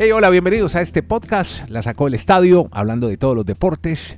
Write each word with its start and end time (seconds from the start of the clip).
Hey, 0.00 0.12
hola, 0.12 0.30
bienvenidos 0.30 0.76
a 0.76 0.80
este 0.80 1.02
podcast. 1.02 1.68
La 1.68 1.82
sacó 1.82 2.06
el 2.06 2.14
estadio, 2.14 2.68
hablando 2.70 3.08
de 3.08 3.16
todos 3.16 3.34
los 3.34 3.44
deportes 3.44 4.16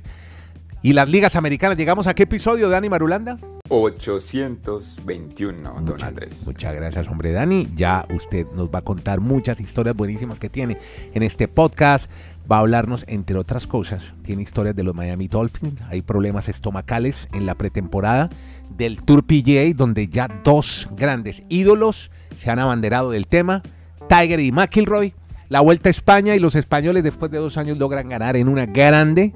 y 0.83 0.93
las 0.93 1.09
ligas 1.09 1.35
americanas. 1.35 1.75
¿Llegamos 1.75 2.05
a 2.05 2.13
qué 2.13 2.21
episodio, 2.21 2.69
Dani 2.69 2.87
Marulanda? 2.87 3.39
821, 3.67 5.81
don 5.81 6.03
Andrés. 6.03 6.45
Muchas 6.45 6.75
gracias, 6.75 7.07
hombre 7.07 7.31
Dani. 7.31 7.67
Ya 7.75 8.05
usted 8.13 8.45
nos 8.53 8.69
va 8.69 8.77
a 8.77 8.83
contar 8.83 9.21
muchas 9.21 9.59
historias 9.59 9.95
buenísimas 9.95 10.37
que 10.37 10.49
tiene 10.49 10.77
en 11.15 11.23
este 11.23 11.47
podcast. 11.47 12.11
Va 12.49 12.57
a 12.57 12.59
hablarnos, 12.59 13.03
entre 13.07 13.39
otras 13.39 13.65
cosas, 13.65 14.13
tiene 14.21 14.43
historias 14.43 14.75
de 14.75 14.83
los 14.83 14.93
Miami 14.93 15.29
Dolphins. 15.29 15.81
Hay 15.89 16.03
problemas 16.03 16.47
estomacales 16.47 17.27
en 17.33 17.47
la 17.47 17.55
pretemporada 17.55 18.29
del 18.69 19.01
Tour 19.01 19.23
PGA, 19.23 19.73
donde 19.75 20.09
ya 20.09 20.27
dos 20.43 20.87
grandes 20.95 21.41
ídolos 21.49 22.11
se 22.35 22.51
han 22.51 22.59
abanderado 22.59 23.09
del 23.09 23.25
tema. 23.25 23.63
Tiger 24.07 24.41
y 24.41 24.51
McIlroy 24.51 25.15
la 25.51 25.59
Vuelta 25.59 25.89
a 25.89 25.91
España 25.91 26.33
y 26.33 26.39
los 26.39 26.55
españoles 26.55 27.03
después 27.03 27.29
de 27.29 27.37
dos 27.37 27.57
años 27.57 27.77
logran 27.77 28.07
ganar 28.07 28.37
en 28.37 28.47
una 28.47 28.67
grande. 28.67 29.33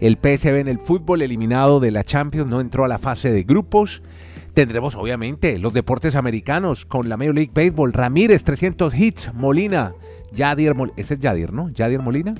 El 0.00 0.18
PSV 0.18 0.58
en 0.58 0.68
el 0.68 0.78
fútbol 0.78 1.22
eliminado 1.22 1.80
de 1.80 1.90
la 1.90 2.04
Champions 2.04 2.46
no 2.46 2.60
entró 2.60 2.84
a 2.84 2.88
la 2.88 2.98
fase 2.98 3.32
de 3.32 3.42
grupos. 3.42 4.02
Tendremos 4.52 4.96
obviamente 4.96 5.58
los 5.58 5.72
deportes 5.72 6.14
americanos 6.14 6.84
con 6.84 7.08
la 7.08 7.16
Major 7.16 7.34
League 7.34 7.52
Baseball. 7.54 7.94
Ramírez, 7.94 8.44
300 8.44 8.94
hits. 8.94 9.32
Molina, 9.32 9.94
Yadier 10.30 10.74
Molina. 10.74 10.94
Ese 10.98 11.14
es 11.14 11.20
Yadier, 11.20 11.54
¿no? 11.54 11.70
Yadier 11.70 12.02
Molina. 12.02 12.34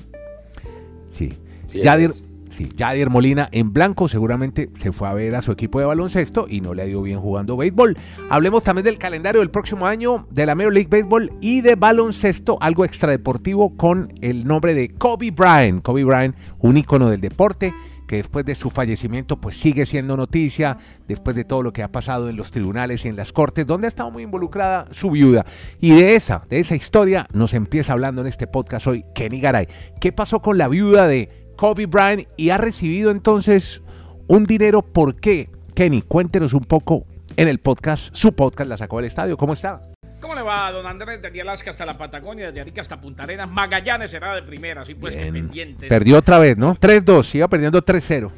Sí. 1.09 1.39
sí 1.63 1.81
Yadier, 1.81 2.11
Sí, 2.57 2.71
Molina 3.07 3.49
en 3.51 3.71
blanco 3.71 4.07
seguramente 4.07 4.71
se 4.77 4.91
fue 4.91 5.07
a 5.07 5.13
ver 5.13 5.35
a 5.35 5.43
su 5.43 5.51
equipo 5.51 5.79
de 5.79 5.85
baloncesto 5.85 6.47
y 6.49 6.59
no 6.59 6.73
le 6.73 6.81
ha 6.81 6.87
ido 6.87 7.03
bien 7.03 7.19
jugando 7.19 7.55
béisbol. 7.55 7.95
Hablemos 8.31 8.63
también 8.63 8.85
del 8.85 8.97
calendario 8.97 9.41
del 9.41 9.51
próximo 9.51 9.85
año 9.85 10.25
de 10.31 10.47
la 10.47 10.55
Major 10.55 10.73
League 10.73 10.89
Baseball 10.89 11.31
y 11.39 11.61
de 11.61 11.75
baloncesto, 11.75 12.57
algo 12.59 12.83
extradeportivo 12.83 13.77
con 13.77 14.11
el 14.21 14.47
nombre 14.47 14.73
de 14.73 14.89
Kobe 14.89 15.29
Bryant. 15.29 15.83
Kobe 15.83 16.03
Bryant, 16.03 16.35
un 16.57 16.77
ícono 16.77 17.11
del 17.11 17.21
deporte 17.21 17.75
que 18.07 18.15
después 18.15 18.43
de 18.43 18.55
su 18.55 18.71
fallecimiento 18.71 19.39
pues 19.39 19.55
sigue 19.55 19.85
siendo 19.85 20.17
noticia, 20.17 20.79
después 21.07 21.35
de 21.35 21.45
todo 21.45 21.61
lo 21.61 21.73
que 21.73 21.83
ha 21.83 21.91
pasado 21.91 22.27
en 22.27 22.37
los 22.37 22.49
tribunales 22.49 23.05
y 23.05 23.09
en 23.09 23.17
las 23.17 23.33
cortes, 23.33 23.67
donde 23.67 23.85
ha 23.85 23.89
estado 23.89 24.09
muy 24.09 24.23
involucrada 24.23 24.87
su 24.89 25.11
viuda. 25.11 25.45
Y 25.79 25.93
de 25.93 26.15
esa, 26.15 26.43
de 26.49 26.59
esa 26.59 26.75
historia 26.75 27.27
nos 27.33 27.53
empieza 27.53 27.93
hablando 27.93 28.21
en 28.21 28.27
este 28.27 28.47
podcast 28.47 28.87
hoy 28.87 29.05
Kenny 29.13 29.41
Garay. 29.41 29.67
¿Qué 30.01 30.11
pasó 30.11 30.41
con 30.41 30.57
la 30.57 30.69
viuda 30.69 31.05
de 31.05 31.46
Kobe 31.57 31.87
Bryant 31.87 32.27
y 32.37 32.51
ha 32.51 32.57
recibido 32.57 33.11
entonces 33.11 33.83
un 34.27 34.45
dinero. 34.45 34.81
¿Por 34.81 35.15
qué? 35.15 35.49
Kenny, 35.75 36.03
cuéntenos 36.03 36.53
un 36.53 36.63
poco 36.63 37.05
en 37.35 37.49
el 37.49 37.59
podcast, 37.59 38.15
su 38.15 38.33
podcast 38.33 38.69
La 38.69 38.77
Sacó 38.77 38.97
del 38.97 39.05
Estadio. 39.05 39.35
¿Cómo 39.35 39.53
está? 39.53 39.81
¿Cómo 40.21 40.33
le 40.33 40.41
va, 40.41 40.71
don 40.71 40.85
Andrés? 40.85 41.21
Desde 41.21 41.41
Alaska 41.41 41.71
hasta 41.71 41.85
la 41.85 41.97
Patagonia, 41.97 42.47
desde 42.47 42.61
Arica 42.61 42.81
hasta 42.81 42.99
Punta 42.99 43.23
Arenas. 43.23 43.49
Magallanes 43.49 44.09
será 44.09 44.33
de 44.35 44.43
primera, 44.43 44.81
así 44.81 44.95
pues 44.95 45.15
que 45.15 45.31
pendiente. 45.31 45.87
Perdió 45.87 46.17
otra 46.17 46.39
vez, 46.39 46.57
¿no? 46.57 46.75
3-2, 46.75 47.35
iba 47.35 47.47
perdiendo 47.47 47.83
3-0. 47.83 48.31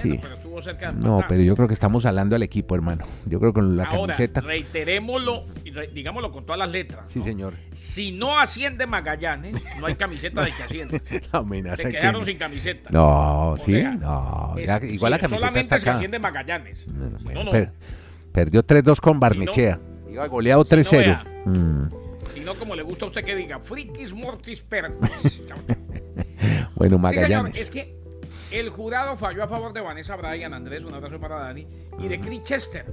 sí. 0.00 0.18
pero 0.20 0.39
no, 0.94 1.24
pero 1.28 1.42
yo 1.42 1.54
creo 1.56 1.68
que 1.68 1.74
estamos 1.74 2.06
hablando 2.06 2.36
al 2.36 2.42
equipo, 2.42 2.74
hermano. 2.74 3.06
Yo 3.26 3.38
creo 3.38 3.52
que 3.52 3.60
con 3.60 3.76
la 3.76 3.84
Ahora, 3.84 4.14
camiseta. 4.14 4.40
Reiterémoslo, 4.40 5.44
digámoslo 5.94 6.30
con 6.32 6.44
todas 6.44 6.58
las 6.58 6.70
letras. 6.70 7.04
Sí, 7.08 7.22
señor. 7.22 7.54
Si 7.72 8.12
no 8.12 8.38
asciende 8.38 8.86
Magallanes, 8.86 9.56
no 9.78 9.86
hay 9.86 9.94
camiseta 9.94 10.44
de 10.44 10.52
que 10.52 10.62
asciende. 10.62 11.02
amenaza 11.32 11.82
Se 11.82 11.88
quedaron 11.90 12.24
sin 12.24 12.38
camiseta. 12.38 12.90
No, 12.90 13.56
sí, 13.60 13.82
no. 13.82 14.54
igual 14.56 15.10
la 15.10 15.18
camiseta 15.18 15.28
solamente 15.28 15.76
está 15.76 15.80
se 15.80 15.90
asciende 15.90 16.18
Magallanes. 16.18 16.86
No, 16.86 17.44
no, 17.44 17.52
perdió 18.32 18.64
3-2 18.64 19.00
con 19.00 19.20
Barnechea. 19.20 19.80
Iba 20.10 20.26
goleado 20.26 20.64
3-0. 20.64 21.96
Si 22.34 22.40
no, 22.40 22.54
como 22.54 22.74
le 22.74 22.82
gusta 22.82 23.04
a 23.04 23.08
usted 23.08 23.24
que 23.24 23.34
diga, 23.34 23.58
frikis 23.58 24.12
mortis 24.12 24.62
per. 24.62 24.90
bueno, 26.74 26.98
Magallanes. 26.98 27.56
Sí, 27.56 27.64
señor, 27.64 27.68
es 27.68 27.70
que 27.70 27.99
el 28.50 28.70
jurado 28.70 29.16
falló 29.16 29.44
a 29.44 29.48
favor 29.48 29.72
de 29.72 29.80
Vanessa 29.80 30.16
Bryan, 30.16 30.54
Andrés, 30.54 30.84
un 30.84 30.94
abrazo 30.94 31.20
para 31.20 31.36
Dani, 31.36 31.66
y 31.98 32.08
de 32.08 32.20
Chris 32.20 32.42
Chester. 32.42 32.84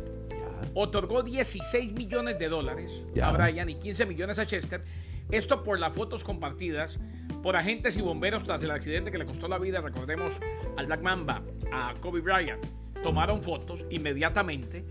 Otorgó 0.74 1.24
16 1.24 1.94
millones 1.94 2.38
de 2.38 2.50
dólares 2.50 2.92
a 3.22 3.32
Bryan 3.32 3.70
y 3.70 3.76
15 3.76 4.06
millones 4.06 4.40
a 4.40 4.46
Chester. 4.46 4.84
Esto 5.32 5.64
por 5.64 5.80
las 5.80 5.94
fotos 5.94 6.24
compartidas 6.24 7.00
por 7.42 7.56
agentes 7.56 7.98
y 7.98 8.02
bomberos 8.02 8.44
tras 8.44 8.64
el 8.64 8.72
accidente 8.72 9.12
que 9.12 9.18
le 9.18 9.26
costó 9.26 9.48
la 9.48 9.58
vida, 9.58 9.82
recordemos, 9.82 10.40
al 10.78 10.86
Black 10.86 11.02
Mamba, 11.02 11.42
a 11.72 11.96
Kobe 12.00 12.22
Bryant. 12.22 12.66
Tomaron 13.04 13.44
fotos 13.44 13.86
inmediatamente, 13.90 14.86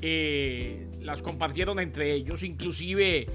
eh, 0.00 0.86
las 1.00 1.22
compartieron 1.22 1.78
entre 1.78 2.12
ellos, 2.12 2.42
inclusive 2.42 3.26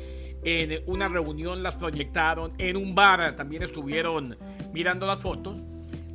en 0.44 0.84
una 0.86 1.08
reunión 1.08 1.64
las 1.64 1.76
proyectaron, 1.76 2.54
en 2.58 2.78
un 2.78 2.96
bar 2.96 3.36
también 3.36 3.64
estuvieron 3.64 4.38
mirando 4.74 5.06
las 5.06 5.20
fotos. 5.20 5.58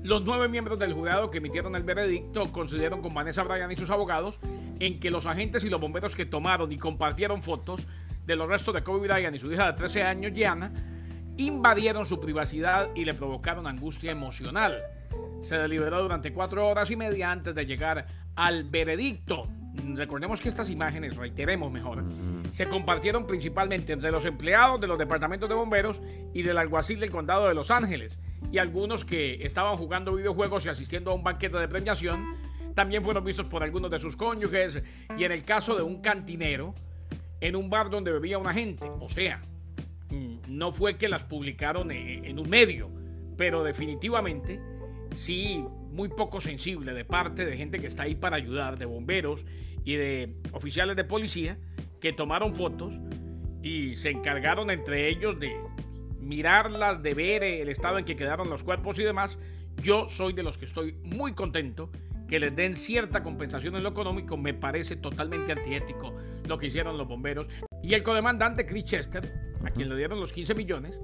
Los 0.02 0.24
nueve 0.24 0.48
miembros 0.48 0.80
del 0.80 0.94
jurado 0.94 1.30
que 1.30 1.38
emitieron 1.38 1.76
el 1.76 1.84
veredicto 1.84 2.50
coincidieron 2.50 3.02
con 3.02 3.14
Vanessa 3.14 3.44
Bryan 3.44 3.70
y 3.70 3.76
sus 3.76 3.88
abogados 3.88 4.40
en 4.80 4.98
que 4.98 5.12
los 5.12 5.26
agentes 5.26 5.64
y 5.64 5.68
los 5.68 5.80
bomberos 5.80 6.16
que 6.16 6.26
tomaron 6.26 6.72
y 6.72 6.76
compartieron 6.76 7.44
fotos 7.44 7.86
de 8.26 8.34
los 8.34 8.48
restos 8.48 8.74
de 8.74 8.82
Kobe 8.82 9.06
Bryant 9.06 9.36
y 9.36 9.38
su 9.38 9.52
hija 9.52 9.70
de 9.70 9.74
13 9.74 10.02
años, 10.02 10.32
Gianna, 10.34 10.72
invadieron 11.36 12.04
su 12.04 12.18
privacidad 12.18 12.90
y 12.96 13.04
le 13.04 13.14
provocaron 13.14 13.68
angustia 13.68 14.10
emocional. 14.10 14.82
Se 15.42 15.56
deliberó 15.56 16.02
durante 16.02 16.32
cuatro 16.32 16.66
horas 16.66 16.90
y 16.90 16.96
media 16.96 17.30
antes 17.30 17.54
de 17.54 17.64
llegar 17.64 18.06
al 18.34 18.64
veredicto. 18.64 19.46
Recordemos 19.94 20.40
que 20.40 20.48
estas 20.48 20.68
imágenes, 20.68 21.16
reiteremos 21.16 21.70
mejor, 21.70 22.02
se 22.50 22.68
compartieron 22.68 23.24
principalmente 23.24 23.92
entre 23.92 24.10
los 24.10 24.24
empleados 24.24 24.80
de 24.80 24.88
los 24.88 24.98
departamentos 24.98 25.48
de 25.48 25.54
bomberos 25.54 26.02
y 26.34 26.42
del 26.42 26.58
alguacil 26.58 26.98
del 26.98 27.12
condado 27.12 27.46
de 27.46 27.54
Los 27.54 27.70
Ángeles 27.70 28.18
y 28.50 28.58
algunos 28.58 29.04
que 29.04 29.44
estaban 29.44 29.76
jugando 29.76 30.14
videojuegos 30.14 30.66
y 30.66 30.68
asistiendo 30.68 31.10
a 31.10 31.14
un 31.14 31.22
banquete 31.22 31.58
de 31.58 31.68
premiación 31.68 32.34
también 32.74 33.04
fueron 33.04 33.24
vistos 33.24 33.46
por 33.46 33.62
algunos 33.62 33.90
de 33.90 33.98
sus 33.98 34.16
cónyuges 34.16 34.82
y 35.16 35.24
en 35.24 35.32
el 35.32 35.44
caso 35.44 35.74
de 35.76 35.82
un 35.82 36.00
cantinero 36.00 36.74
en 37.40 37.56
un 37.56 37.68
bar 37.68 37.90
donde 37.90 38.12
bebía 38.12 38.38
una 38.38 38.52
gente. 38.52 38.88
O 39.00 39.08
sea, 39.08 39.42
mm, 40.10 40.36
no 40.48 40.72
fue 40.72 40.96
que 40.96 41.08
las 41.08 41.24
publicaron 41.24 41.90
e, 41.90 42.28
en 42.28 42.38
un 42.38 42.48
medio, 42.48 42.90
pero 43.36 43.62
definitivamente 43.62 44.60
sí 45.16 45.64
muy 45.90 46.08
poco 46.08 46.40
sensible 46.40 46.94
de 46.94 47.04
parte 47.04 47.44
de 47.44 47.56
gente 47.56 47.78
que 47.78 47.86
está 47.86 48.04
ahí 48.04 48.14
para 48.14 48.36
ayudar, 48.36 48.78
de 48.78 48.86
bomberos 48.86 49.44
y 49.84 49.94
de 49.94 50.34
oficiales 50.52 50.96
de 50.96 51.04
policía 51.04 51.58
que 52.00 52.12
tomaron 52.12 52.54
fotos 52.54 52.94
y 53.62 53.96
se 53.96 54.10
encargaron 54.10 54.70
entre 54.70 55.08
ellos 55.08 55.38
de 55.38 55.54
mirarlas, 56.22 57.02
de 57.02 57.14
ver 57.14 57.42
el 57.42 57.68
estado 57.68 57.98
en 57.98 58.04
que 58.04 58.16
quedaron 58.16 58.48
los 58.48 58.62
cuerpos 58.62 58.98
y 58.98 59.04
demás, 59.04 59.38
yo 59.82 60.08
soy 60.08 60.32
de 60.32 60.42
los 60.42 60.58
que 60.58 60.66
estoy 60.66 60.94
muy 61.02 61.32
contento 61.34 61.90
que 62.28 62.40
les 62.40 62.54
den 62.56 62.76
cierta 62.76 63.22
compensación 63.22 63.76
en 63.76 63.82
lo 63.82 63.90
económico. 63.90 64.36
Me 64.36 64.54
parece 64.54 64.96
totalmente 64.96 65.52
antiético 65.52 66.14
lo 66.48 66.56
que 66.58 66.68
hicieron 66.68 66.96
los 66.96 67.06
bomberos. 67.06 67.46
Y 67.82 67.94
el 67.94 68.02
codemandante 68.02 68.64
Chris 68.64 68.84
Chester, 68.84 69.32
a 69.64 69.70
quien 69.70 69.88
le 69.88 69.96
dieron 69.96 70.18
los 70.18 70.32
15 70.32 70.54
millones, 70.54 70.98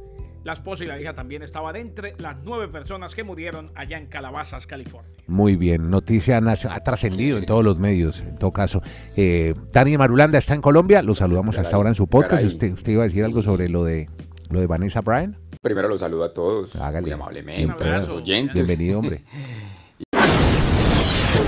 la 0.45 0.55
esposa 0.55 0.85
y 0.85 0.87
la 0.87 0.99
hija 0.99 1.15
también 1.15 1.43
estaban 1.43 1.77
entre 1.77 2.15
las 2.19 2.37
nueve 2.43 2.69
personas 2.69 3.15
que 3.15 3.25
murieron 3.25 3.71
allá 3.75 3.99
en 3.99 4.07
Calabazas, 4.07 4.67
California. 4.67 5.11
Muy 5.27 5.57
bien, 5.57 5.91
noticia 5.91 6.39
ha 6.39 6.81
trascendido 6.81 7.37
en 7.37 7.45
todos 7.45 7.63
los 7.63 7.79
medios, 7.79 8.21
en 8.21 8.39
todo 8.39 8.53
caso. 8.53 8.81
Eh, 9.17 9.53
Dani 9.73 9.99
Marulanda 9.99 10.39
está 10.39 10.55
en 10.55 10.63
Colombia, 10.63 11.03
lo 11.03 11.15
saludamos 11.15 11.59
hasta 11.59 11.77
ahora 11.77 11.91
en 11.91 11.95
su 11.95 12.07
podcast. 12.07 12.45
Usted, 12.45 12.73
usted 12.73 12.93
iba 12.93 13.03
a 13.03 13.09
decir 13.09 13.25
algo 13.25 13.43
sobre 13.43 13.69
lo 13.69 13.85
de 13.85 14.09
lo 14.51 14.61
de 14.61 14.67
Vanessa 14.67 15.01
Bryan. 15.01 15.37
Primero 15.61 15.89
los 15.89 16.01
saludo 16.01 16.25
a 16.25 16.33
todos, 16.33 16.77
muy 17.01 17.11
amablemente, 17.11 17.85
a 17.85 17.99
los 17.99 18.11
oyentes. 18.11 18.55
Bienvenido, 18.67 19.01
hombre. 19.01 19.23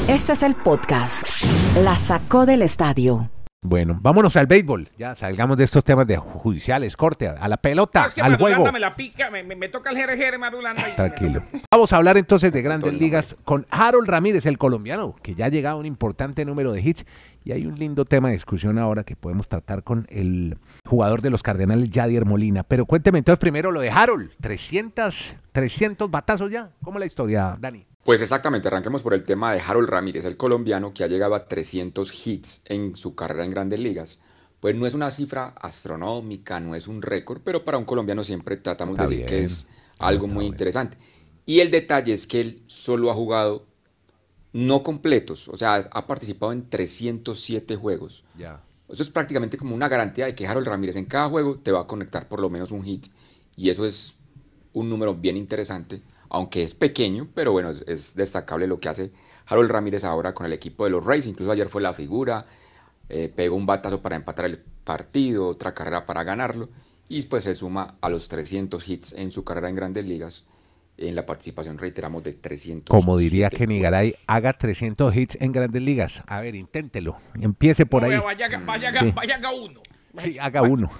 Este 0.08 0.32
es 0.32 0.42
el 0.42 0.56
podcast. 0.56 1.24
La 1.82 1.96
sacó 1.96 2.46
del 2.46 2.62
estadio. 2.62 3.30
Bueno, 3.62 3.98
vámonos 4.00 4.36
al 4.36 4.46
béisbol. 4.46 4.88
Ya 4.96 5.14
salgamos 5.14 5.58
de 5.58 5.64
estos 5.64 5.84
temas 5.84 6.06
de 6.06 6.16
judiciales, 6.16 6.96
corte, 6.96 7.28
a 7.28 7.46
la 7.46 7.58
pelota, 7.58 8.08
al 8.22 8.38
juego. 8.38 8.72
Me 8.72 8.80
la 8.80 8.96
pica, 8.96 9.30
me, 9.30 9.68
toca 9.68 9.90
el 9.90 9.98
jere 9.98 10.38
Madulanda. 10.38 10.82
Tranquilo. 10.96 11.40
Vamos 11.70 11.92
a 11.92 11.96
hablar 11.96 12.16
entonces 12.16 12.52
de 12.52 12.62
grandes 12.62 12.94
ligas 12.94 13.36
con 13.44 13.66
Harold 13.70 14.08
Ramírez, 14.08 14.46
el 14.46 14.56
colombiano, 14.56 15.14
que 15.22 15.34
ya 15.34 15.44
ha 15.44 15.48
llegado 15.50 15.76
a 15.76 15.80
un 15.80 15.84
importante 15.84 16.46
número 16.46 16.72
de 16.72 16.80
hits. 16.80 17.04
Y 17.44 17.52
hay 17.52 17.66
un 17.66 17.74
lindo 17.74 18.06
tema 18.06 18.28
de 18.28 18.34
discusión 18.34 18.78
ahora 18.78 19.04
que 19.04 19.14
podemos 19.14 19.46
tratar 19.46 19.82
con 19.82 20.06
el 20.08 20.56
jugador 20.86 21.20
de 21.20 21.28
los 21.28 21.42
Cardenales, 21.42 21.90
Jadier 21.92 22.24
Molina. 22.24 22.62
Pero 22.62 22.86
cuénteme 22.86 23.18
entonces 23.18 23.40
primero 23.40 23.72
lo 23.72 23.82
de 23.82 23.90
Harold. 23.90 24.30
300, 24.40 25.34
300 25.52 26.10
batazos 26.10 26.50
ya. 26.50 26.70
¿Cómo 26.82 26.96
es 26.96 27.00
la 27.00 27.06
historia, 27.06 27.58
Dani? 27.60 27.89
Pues 28.04 28.22
exactamente, 28.22 28.68
arranquemos 28.68 29.02
por 29.02 29.12
el 29.12 29.24
tema 29.24 29.52
de 29.52 29.60
Harold 29.60 29.88
Ramírez, 29.88 30.24
el 30.24 30.36
colombiano 30.36 30.94
que 30.94 31.04
ha 31.04 31.06
llegado 31.06 31.34
a 31.34 31.46
300 31.46 32.26
hits 32.26 32.62
en 32.64 32.96
su 32.96 33.14
carrera 33.14 33.44
en 33.44 33.50
grandes 33.50 33.78
ligas. 33.78 34.18
Pues 34.58 34.74
no 34.74 34.86
es 34.86 34.94
una 34.94 35.10
cifra 35.10 35.54
astronómica, 35.60 36.60
no 36.60 36.74
es 36.74 36.88
un 36.88 37.02
récord, 37.02 37.40
pero 37.44 37.64
para 37.64 37.78
un 37.78 37.84
colombiano 37.84 38.24
siempre 38.24 38.56
tratamos 38.56 38.96
de 38.96 39.02
decir 39.06 39.26
que 39.26 39.42
es 39.42 39.68
algo 39.98 40.26
muy 40.26 40.46
interesante. 40.46 40.96
Y 41.46 41.60
el 41.60 41.70
detalle 41.70 42.12
es 42.12 42.26
que 42.26 42.40
él 42.40 42.62
solo 42.66 43.10
ha 43.10 43.14
jugado 43.14 43.66
no 44.52 44.82
completos, 44.82 45.48
o 45.48 45.56
sea, 45.56 45.76
ha 45.76 46.06
participado 46.06 46.52
en 46.52 46.68
307 46.68 47.76
juegos. 47.76 48.24
Eso 48.88 49.02
es 49.02 49.10
prácticamente 49.10 49.56
como 49.56 49.74
una 49.74 49.88
garantía 49.88 50.26
de 50.26 50.34
que 50.34 50.46
Harold 50.46 50.66
Ramírez 50.66 50.96
en 50.96 51.04
cada 51.04 51.28
juego 51.28 51.58
te 51.58 51.70
va 51.70 51.82
a 51.82 51.86
conectar 51.86 52.28
por 52.28 52.40
lo 52.40 52.50
menos 52.50 52.70
un 52.72 52.82
hit. 52.82 53.06
y 53.56 53.68
eso 53.68 53.84
es 53.84 54.16
un 54.72 54.88
número 54.88 55.14
bien 55.14 55.36
interesante, 55.36 56.00
aunque 56.30 56.62
es 56.62 56.74
pequeño, 56.74 57.28
pero 57.34 57.52
bueno, 57.52 57.70
es, 57.70 57.84
es 57.86 58.14
destacable 58.14 58.66
lo 58.66 58.78
que 58.80 58.88
hace 58.88 59.12
Harold 59.46 59.70
Ramírez 59.70 60.04
ahora 60.04 60.32
con 60.32 60.46
el 60.46 60.52
equipo 60.52 60.84
de 60.84 60.90
los 60.90 61.04
Rays, 61.04 61.26
incluso 61.26 61.52
ayer 61.52 61.68
fue 61.68 61.82
la 61.82 61.92
figura, 61.92 62.46
eh, 63.08 63.28
pegó 63.34 63.56
un 63.56 63.66
batazo 63.66 64.00
para 64.00 64.16
empatar 64.16 64.46
el 64.46 64.58
partido, 64.58 65.48
otra 65.48 65.74
carrera 65.74 66.06
para 66.06 66.22
ganarlo, 66.24 66.68
y 67.08 67.22
pues 67.22 67.44
se 67.44 67.54
suma 67.54 67.96
a 68.00 68.08
los 68.08 68.28
300 68.28 68.88
hits 68.88 69.12
en 69.14 69.30
su 69.30 69.44
carrera 69.44 69.68
en 69.68 69.74
grandes 69.74 70.06
ligas. 70.06 70.46
En 70.96 71.14
la 71.14 71.24
participación 71.24 71.78
reiteramos 71.78 72.22
de 72.22 72.34
300. 72.34 72.94
Como 72.94 73.16
diría 73.16 73.48
Kenny 73.48 73.80
Garay, 73.80 74.14
haga 74.26 74.52
300 74.52 75.16
hits 75.16 75.38
en 75.40 75.50
grandes 75.50 75.80
ligas. 75.80 76.22
A 76.26 76.40
ver, 76.42 76.54
inténtelo. 76.54 77.16
Empiece 77.40 77.86
por 77.86 78.02
No, 78.02 78.08
ahí. 78.08 78.18
Vaya, 78.18 78.48
vaya, 78.66 79.00
Sí. 79.00 79.12
vaya, 79.16 79.36
haga 79.36 79.50
uno. 79.52 79.80
Sí, 80.18 80.36
haga 80.40 80.62
uno. 80.62 80.90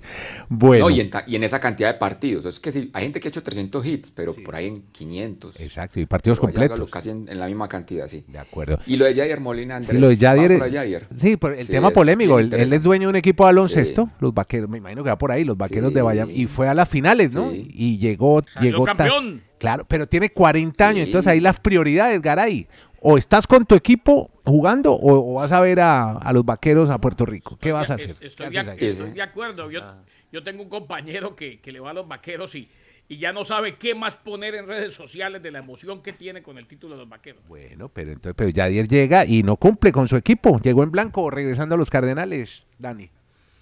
bueno. 0.48 0.84
No, 0.88 0.90
y, 0.90 1.00
en, 1.00 1.10
ta- 1.10 1.24
y 1.26 1.36
en 1.36 1.42
esa 1.44 1.60
cantidad 1.60 1.92
de 1.92 1.98
partidos. 1.98 2.46
Es 2.46 2.60
que 2.60 2.70
sí, 2.70 2.88
hay 2.92 3.02
gente 3.04 3.20
que 3.20 3.28
ha 3.28 3.30
hecho 3.30 3.42
300 3.42 3.84
hits, 3.84 4.10
pero 4.10 4.32
por 4.34 4.54
ahí 4.54 4.68
en 4.68 4.82
500. 4.92 5.60
Exacto, 5.60 6.00
y 6.00 6.06
partidos 6.06 6.38
Pero 6.38 6.52
completos. 6.52 6.90
Casi 6.90 7.10
en, 7.10 7.28
en 7.28 7.38
la 7.40 7.46
misma 7.46 7.68
cantidad, 7.68 8.06
sí. 8.06 8.24
De 8.28 8.38
acuerdo. 8.38 8.78
Y 8.86 8.96
lo 8.96 9.04
de 9.06 9.14
Jair 9.14 9.40
Molina, 9.40 9.76
Andrés. 9.76 9.92
Sí, 9.96 9.98
lo 10.00 10.08
de 10.08 10.16
Jair. 10.16 11.06
sí, 11.20 11.36
por 11.36 11.54
el 11.54 11.66
Sí, 11.66 11.72
tema 11.72 11.88
es 11.88 11.94
polémico. 11.94 12.38
Él, 12.38 12.52
él 12.54 12.72
es 12.72 12.82
dueño 12.82 13.08
de 13.08 13.10
un 13.10 13.16
equipo 13.16 13.44
de 13.44 13.48
baloncesto, 13.48 14.10
los 14.20 14.32
vaqueros, 14.34 14.68
me 14.68 14.78
imagino 14.78 15.02
que 15.02 15.10
va 15.10 15.18
por 15.18 15.32
ahí, 15.32 15.44
los 15.44 15.56
vaqueros 15.56 15.88
Sí. 15.90 15.94
de 15.94 16.02
Bayam, 16.02 16.30
y 16.30 16.46
fue 16.46 16.68
a 16.68 16.74
las 16.74 16.88
finales, 16.88 17.34
¿no? 17.34 17.50
Sí. 17.50 17.68
Y 17.74 17.98
llegó, 17.98 18.42
Salió 18.54 18.70
llegó 18.70 18.84
campeón. 18.84 19.42
Claro, 19.58 19.84
pero 19.86 20.08
tiene 20.08 20.30
40 20.30 20.88
años, 20.88 21.02
Sí. 21.02 21.08
entonces 21.10 21.30
ahí 21.30 21.40
las 21.40 21.60
prioridades, 21.60 22.22
Garay. 22.22 22.66
O 23.00 23.16
estás 23.16 23.46
con 23.46 23.64
tu 23.64 23.74
equipo 23.74 24.30
jugando 24.44 24.92
o, 24.92 25.32
o 25.32 25.34
vas 25.34 25.50
a 25.52 25.60
ver 25.60 25.80
a, 25.80 26.12
a 26.12 26.32
los 26.32 26.44
vaqueros 26.44 26.90
a 26.90 26.98
Puerto 27.00 27.24
Rico. 27.24 27.56
¿Qué 27.60 27.72
vas 27.72 27.90
a 27.90 27.94
hacer? 27.94 28.16
Estoy, 28.20 28.50
¿Qué 28.50 28.62
de, 28.62 28.88
estoy 28.88 29.20
acuerdo. 29.20 29.70
Yo, 29.70 29.80
Ah. 29.82 29.98
yo 30.32 30.42
tengo 30.44 30.62
un 30.62 30.68
compañero 30.68 31.34
que, 31.34 31.60
que 31.60 31.72
le 31.72 31.80
va 31.80 31.90
a 31.90 31.94
los 31.94 32.06
vaqueros 32.06 32.54
y, 32.54 32.68
y 33.08 33.16
ya 33.18 33.32
no 33.32 33.44
sabe 33.44 33.76
qué 33.76 33.94
más 33.94 34.16
poner 34.16 34.54
en 34.54 34.66
redes 34.66 34.94
sociales 34.94 35.42
de 35.42 35.50
la 35.50 35.60
emoción 35.60 36.02
que 36.02 36.12
tiene 36.12 36.42
con 36.42 36.58
el 36.58 36.66
título 36.66 36.94
de 36.94 37.00
los 37.00 37.08
vaqueros. 37.08 37.42
Bueno, 37.48 37.88
pero 37.88 38.12
entonces, 38.12 38.34
pero 38.36 38.50
Yadier 38.50 38.86
llega 38.86 39.24
y 39.24 39.42
no 39.42 39.56
cumple 39.56 39.92
con 39.92 40.06
su 40.06 40.16
equipo. 40.16 40.60
Llegó 40.60 40.82
en 40.82 40.90
blanco 40.90 41.30
regresando 41.30 41.74
a 41.76 41.78
los 41.78 41.88
Cardenales, 41.90 42.64
Dani. 42.78 43.10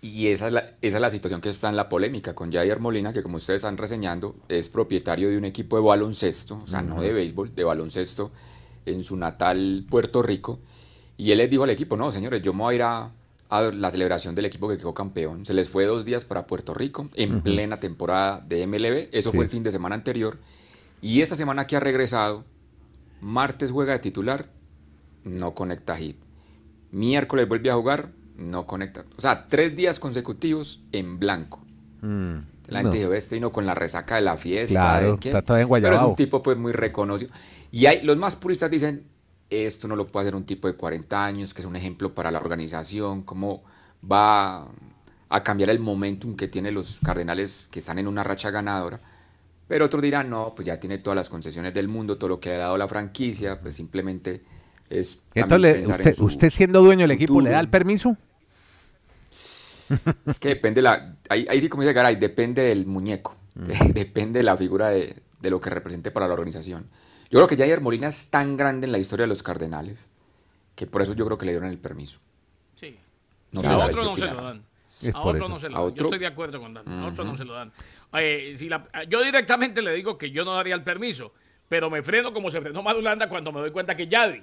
Y 0.01 0.29
esa 0.29 0.47
es, 0.49 0.53
la, 0.53 0.61
esa 0.81 0.97
es 0.99 1.01
la 1.01 1.11
situación 1.11 1.41
que 1.41 1.49
está 1.49 1.69
en 1.69 1.77
la 1.77 1.89
polémica 1.89 2.35
con 2.35 2.53
Jair 2.53 2.79
Molina, 2.79 3.13
que 3.13 3.23
como 3.23 3.37
ustedes 3.39 3.63
están 3.63 3.77
reseñando, 3.77 4.37
es 4.49 4.69
propietario 4.69 5.29
de 5.29 5.37
un 5.37 5.45
equipo 5.45 5.77
de 5.77 5.83
baloncesto, 5.83 6.59
o 6.63 6.67
sea, 6.69 6.83
no 6.83 7.01
de 7.01 7.13
béisbol, 7.13 7.53
de 7.55 7.65
baloncesto, 7.65 8.31
en 8.93 9.03
su 9.03 9.17
natal 9.17 9.85
Puerto 9.89 10.23
Rico. 10.23 10.59
Y 11.17 11.33
él 11.33 11.39
les 11.39 11.51
dijo 11.51 11.65
al 11.65 11.71
equipo, 11.71 11.97
no, 11.97 12.13
señores, 12.13 12.43
yo 12.43 12.53
me 12.53 12.61
voy 12.63 12.75
a 12.75 12.77
ir 12.77 12.83
a, 12.83 13.11
a 13.51 13.63
la 13.63 13.91
celebración 13.91 14.35
del 14.35 14.45
equipo 14.45 14.69
que 14.69 14.77
quedó 14.77 14.95
campeón. 14.95 15.45
Se 15.45 15.55
les 15.55 15.69
fue 15.69 15.85
dos 15.87 16.05
días 16.05 16.25
para 16.25 16.47
Puerto 16.47 16.75
Rico, 16.75 17.09
en 17.15 17.41
plena 17.43 17.81
temporada 17.81 18.41
de 18.47 18.67
MLB. 18.67 19.09
Eso 19.13 19.33
fue 19.33 19.45
el 19.45 19.51
fin 19.51 19.63
de 19.63 19.73
semana 19.73 19.95
anterior. 19.95 20.39
Y 21.03 21.21
esta 21.21 21.35
semana 21.37 21.67
que 21.67 21.77
ha 21.77 21.81
regresado, 21.81 22.45
martes 23.21 23.71
juega 23.71 23.95
de 23.95 23.99
titular, 24.01 24.47
no 25.25 25.55
conecta 25.55 25.97
hit. 25.97 26.17
Miércoles 26.91 27.49
vuelve 27.49 27.71
a 27.71 27.75
jugar, 27.75 28.11
no 28.37 28.67
conecta. 28.67 29.05
O 29.17 29.21
sea, 29.21 29.49
tres 29.49 29.77
días 29.77 29.99
consecutivos 30.01 30.81
en 30.93 31.19
blanco. 31.19 31.61
Mm, 32.01 32.37
La 32.69 32.83
no. 32.83 32.91
gente 32.91 32.99
dijo, 32.99 33.13
este 33.13 33.35
vino 33.37 33.51
con 33.53 33.67
la 33.67 33.75
resaca 33.75 34.15
de 34.17 34.21
la 34.23 34.37
fiesta. 34.37 34.75
Claro, 34.75 35.13
¿de 35.13 35.19
qué?". 35.19 35.37
está 35.37 35.61
en 35.61 35.69
Pero 35.69 35.95
es 35.95 36.01
un 36.01 36.15
tipo 36.15 36.43
pues 36.43 36.57
muy 36.57 36.73
reconocido. 36.73 37.31
Y 37.71 37.87
hay, 37.87 38.03
los 38.03 38.17
más 38.17 38.37
puristas 38.37 38.71
dicen, 38.71 39.05
esto 39.51 39.89
no 39.89 39.97
lo 39.97 40.07
puede 40.07 40.25
hacer 40.27 40.37
un 40.37 40.45
tipo 40.45 40.69
de 40.69 40.75
40 40.75 41.25
años, 41.25 41.55
que 41.55 41.61
es 41.63 41.67
un 41.67 41.77
ejemplo 41.77 42.15
para 42.15 42.31
la 42.31 42.39
organización, 42.39 43.23
cómo 43.23 43.63
va 44.11 44.67
a 45.31 45.43
cambiar 45.43 45.71
el 45.71 45.79
momentum 45.79 46.37
que 46.37 46.49
tienen 46.49 46.75
los 46.75 46.99
Cardenales 47.05 47.69
que 47.71 47.81
están 47.81 47.99
en 47.99 48.09
una 48.09 48.25
racha 48.25 48.51
ganadora. 48.51 49.01
Pero 49.67 49.85
otros 49.85 50.03
dirán, 50.03 50.31
no, 50.31 50.53
pues 50.57 50.65
ya 50.67 50.81
tiene 50.81 50.97
todas 50.99 51.17
las 51.17 51.29
concesiones 51.29 51.75
del 51.75 51.89
mundo, 51.89 52.17
todo 52.17 52.29
lo 52.29 52.41
que 52.41 52.55
ha 52.55 52.59
dado 52.59 52.79
la 52.79 52.89
franquicia, 52.89 53.61
pues 53.61 53.75
simplemente 53.75 54.43
es... 54.89 55.21
Entonces, 55.35 55.61
le- 55.61 55.71
en 55.71 55.77
usted, 55.91 56.03
usted 56.25 56.51
siendo 56.51 56.81
dueño 56.83 57.03
del 57.03 57.11
equipo, 57.11 57.41
¿le 57.43 57.51
da 57.51 57.61
el 57.61 57.69
permiso? 57.69 58.17
Es 60.27 60.39
que 60.39 60.49
depende 60.49 60.83
la. 60.83 61.17
Ahí, 61.31 61.47
ahí 61.49 61.61
sí, 61.61 61.69
como 61.69 61.83
dice 61.83 61.95
Garay, 61.95 62.17
depende 62.17 62.63
del 62.63 62.87
muñeco. 62.87 63.37
de- 63.55 63.75
depende 63.95 64.41
de 64.41 64.43
la 64.43 64.57
figura 64.57 64.91
de, 64.91 65.17
de 65.41 65.51
lo 65.51 65.61
que 65.61 65.71
represente 65.71 66.11
para 66.11 66.27
la 66.29 66.35
organización. 66.35 66.87
Yo 67.31 67.39
creo 67.39 67.47
que 67.47 67.57
Jair 67.57 67.81
Molina 67.81 68.09
es 68.09 68.29
tan 68.31 68.57
grande 68.57 68.87
en 68.87 68.93
la 68.93 68.99
historia 68.99 69.25
de 69.25 69.29
los 69.29 69.43
Cardenales 69.43 70.09
que 70.75 70.87
por 70.87 71.03
eso 71.03 71.13
yo 71.15 71.27
creo 71.27 71.37
que 71.37 71.45
le 71.45 71.53
dieron 71.53 71.69
el 71.69 71.79
permiso. 71.79 72.21
Sí. 72.77 72.97
No 73.53 73.61
a 73.63 73.87
otro 73.87 73.99
¿qué 73.99 74.05
no 74.07 74.17
se 74.17 74.27
lo 74.27 74.43
dan. 74.43 74.65
Es 75.03 75.15
a 75.15 75.21
otro 75.23 75.37
eso. 75.37 75.49
no 75.49 75.59
se 75.61 75.69
lo 75.69 75.77
¿A 75.77 75.81
dan. 75.85 75.95
Yo 75.95 76.05
estoy 76.05 76.19
de 76.21 76.27
acuerdo 76.27 76.61
con 76.61 76.73
Dan. 76.73 76.89
A 76.89 77.07
otro 77.09 77.25
no 77.25 77.37
se 77.37 77.45
lo 77.45 77.55
dan. 77.55 77.73
Eh, 78.15 78.55
si 78.57 78.69
la- 78.69 78.87
yo 79.09 79.23
directamente 79.23 79.83
le 79.83 79.93
digo 79.95 80.17
que 80.17 80.31
yo 80.31 80.45
no 80.45 80.55
daría 80.55 80.75
el 80.77 80.85
permiso, 80.85 81.33
pero 81.69 81.91
me 81.91 82.03
freno 82.03 82.33
como 82.33 82.51
se 82.51 82.61
frenó 82.61 82.83
Madulanda 82.83 83.29
cuando 83.29 83.51
me 83.53 83.61
doy 83.61 83.73
cuenta 83.73 83.97
que 83.97 84.07
Yadi, 84.07 84.43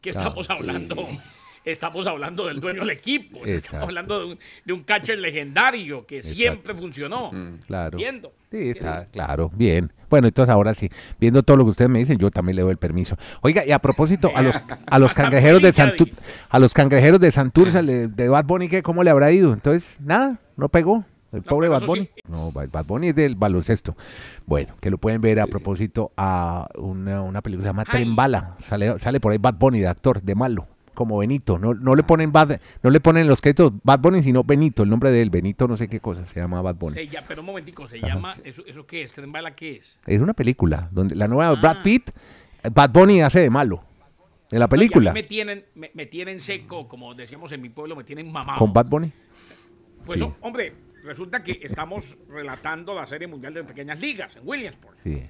que 0.00 0.10
estamos 0.10 0.46
sí, 0.46 0.52
hablando, 0.56 1.04
sí, 1.04 1.18
estamos 1.64 2.06
hablando 2.06 2.46
del 2.46 2.60
dueño 2.60 2.80
del 2.80 2.90
equipo, 2.90 3.38
Exacto. 3.38 3.56
estamos 3.56 3.88
hablando 3.88 4.18
de 4.20 4.26
un, 4.32 4.38
de 4.64 4.72
un 4.72 4.82
catcher 4.84 5.18
legendario 5.18 6.06
que 6.06 6.22
siempre 6.22 6.74
funcionó. 6.74 7.30
Claro. 7.66 7.98
Entiendo. 7.98 8.32
Sí, 8.50 8.70
está 8.70 9.06
claro, 9.06 9.50
bien. 9.54 9.92
Bueno, 10.08 10.26
entonces 10.26 10.52
ahora 10.52 10.74
sí, 10.74 10.90
viendo 11.20 11.42
todo 11.44 11.56
lo 11.56 11.64
que 11.64 11.70
ustedes 11.70 11.88
me 11.90 12.00
dicen, 12.00 12.18
yo 12.18 12.30
también 12.32 12.56
le 12.56 12.62
doy 12.62 12.72
el 12.72 12.78
permiso. 12.78 13.16
Oiga, 13.42 13.64
y 13.64 13.70
a 13.70 13.78
propósito, 13.78 14.32
a 14.34 14.42
los, 14.42 14.56
a 14.86 14.98
los 14.98 15.12
cangrejeros 15.14 15.62
de 15.62 15.72
Santur, 15.72 16.08
a 16.48 16.58
los 16.58 16.72
cangrejeros 16.74 17.20
de 17.20 17.30
Santurce, 17.30 17.80
de 17.82 18.28
Bad 18.28 18.44
Bunny, 18.46 18.68
¿qué? 18.68 18.82
¿cómo 18.82 19.04
le 19.04 19.10
habrá 19.10 19.30
ido? 19.30 19.52
Entonces, 19.52 19.96
nada, 20.00 20.40
no 20.56 20.68
pegó. 20.68 21.04
El 21.32 21.42
pobre 21.42 21.68
Bad 21.68 21.82
Bunny. 21.86 22.06
sí. 22.12 22.22
No, 22.26 22.50
Bad 22.50 22.84
Bunny 22.86 23.08
es 23.10 23.14
del 23.14 23.36
baloncesto. 23.36 23.96
Bueno, 24.46 24.74
que 24.80 24.90
lo 24.90 24.98
pueden 24.98 25.20
ver 25.20 25.38
a 25.38 25.44
Sí, 25.44 25.46
sí. 25.46 25.50
propósito 25.52 26.10
a 26.16 26.66
una, 26.74 27.22
una 27.22 27.40
película 27.40 27.62
que 27.62 27.68
se 27.68 27.70
llama 27.72 27.84
Ay. 27.86 28.02
Tren 28.02 28.16
Bala. 28.16 28.56
Sale, 28.66 28.98
sale 28.98 29.20
por 29.20 29.30
ahí 29.30 29.38
Bad 29.38 29.54
Bunny 29.54 29.78
de 29.78 29.86
actor, 29.86 30.20
de 30.22 30.34
malo, 30.34 30.66
como 30.94 31.18
Benito. 31.18 31.58
No, 31.58 31.74
no 31.74 31.94
le 31.94 32.02
ponen 32.02 32.32
Bad, 32.32 32.60
no 32.82 32.90
le 32.90 33.00
ponen 33.00 33.26
los 33.26 33.40
créditos 33.40 33.72
Bad 33.82 34.00
Bunny, 34.00 34.22
sino 34.22 34.44
Benito, 34.44 34.82
el 34.82 34.90
nombre 34.90 35.10
de 35.10 35.22
él, 35.22 35.30
Benito 35.30 35.66
no 35.68 35.76
sé 35.76 35.88
qué 35.88 36.00
cosa, 36.00 36.26
se 36.26 36.40
llama 36.40 36.60
Bad 36.62 36.76
Bunny. 36.76 36.94
Se 36.94 37.08
lla- 37.08 37.24
pero 37.26 37.40
un 37.42 37.46
momentico, 37.46 37.88
se 37.88 37.98
Ajá. 37.98 38.06
llama, 38.08 38.32
¿eso, 38.44 38.62
¿eso 38.66 38.86
qué 38.86 39.02
es? 39.02 39.12
¿Tren 39.12 39.32
bala 39.32 39.54
qué 39.54 39.76
es? 39.76 39.86
Es 40.06 40.20
una 40.20 40.34
película 40.34 40.88
donde 40.92 41.14
la 41.14 41.28
nueva 41.28 41.50
Ah. 41.52 41.60
Brad 41.60 41.82
Pitt, 41.82 42.10
Bad 42.72 42.90
Bunny 42.90 43.20
hace 43.22 43.40
de 43.40 43.50
malo. 43.50 43.84
En 44.52 44.58
la 44.58 44.68
película. 44.68 45.12
me 45.12 45.22
tienen, 45.22 45.64
me, 45.76 45.92
me 45.94 46.06
tienen 46.06 46.40
seco, 46.40 46.88
como 46.88 47.14
decíamos 47.14 47.52
en 47.52 47.62
mi 47.62 47.68
pueblo, 47.68 47.94
me 47.94 48.02
tienen 48.04 48.30
mamado. 48.32 48.58
Con 48.58 48.72
Bad 48.72 48.86
Bunny. 48.86 49.12
Pues 50.04 50.18
Sí. 50.18 50.24
oh, 50.26 50.34
hombre, 50.40 50.72
resulta 51.04 51.42
que 51.42 51.60
estamos 51.62 52.16
relatando 52.28 52.92
la 52.94 53.06
Serie 53.06 53.28
Mundial 53.28 53.54
de 53.54 53.62
Pequeñas 53.64 54.00
Ligas 54.00 54.34
en 54.36 54.42
Williamsport. 54.46 54.96
Sí. 55.04 55.22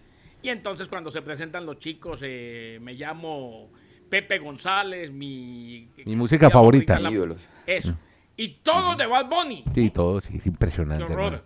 Y 0.43 0.49
entonces 0.49 0.89
cuando 0.89 1.11
se 1.11 1.21
presentan 1.21 1.67
los 1.67 1.79
chicos, 1.79 2.21
eh, 2.23 2.79
me 2.81 2.95
llamo 2.95 3.69
Pepe 4.11 4.39
González, 4.39 5.11
mi... 5.13 5.89
Mi 6.05 6.17
música 6.17 6.51
favorita. 6.51 6.99
la- 6.99 7.11
Ídolos. 7.11 7.49
Eso. 7.67 7.95
Y 8.37 8.59
todos 8.63 8.97
de 8.99 9.07
Bad 9.07 9.27
Bunny. 9.29 9.65
Sí, 9.75 9.91
todo, 9.91 10.21
sí, 10.21 10.37
es 10.39 10.47
impresionante. 10.47 11.07
Qué 11.07 11.13
horror. 11.13 11.45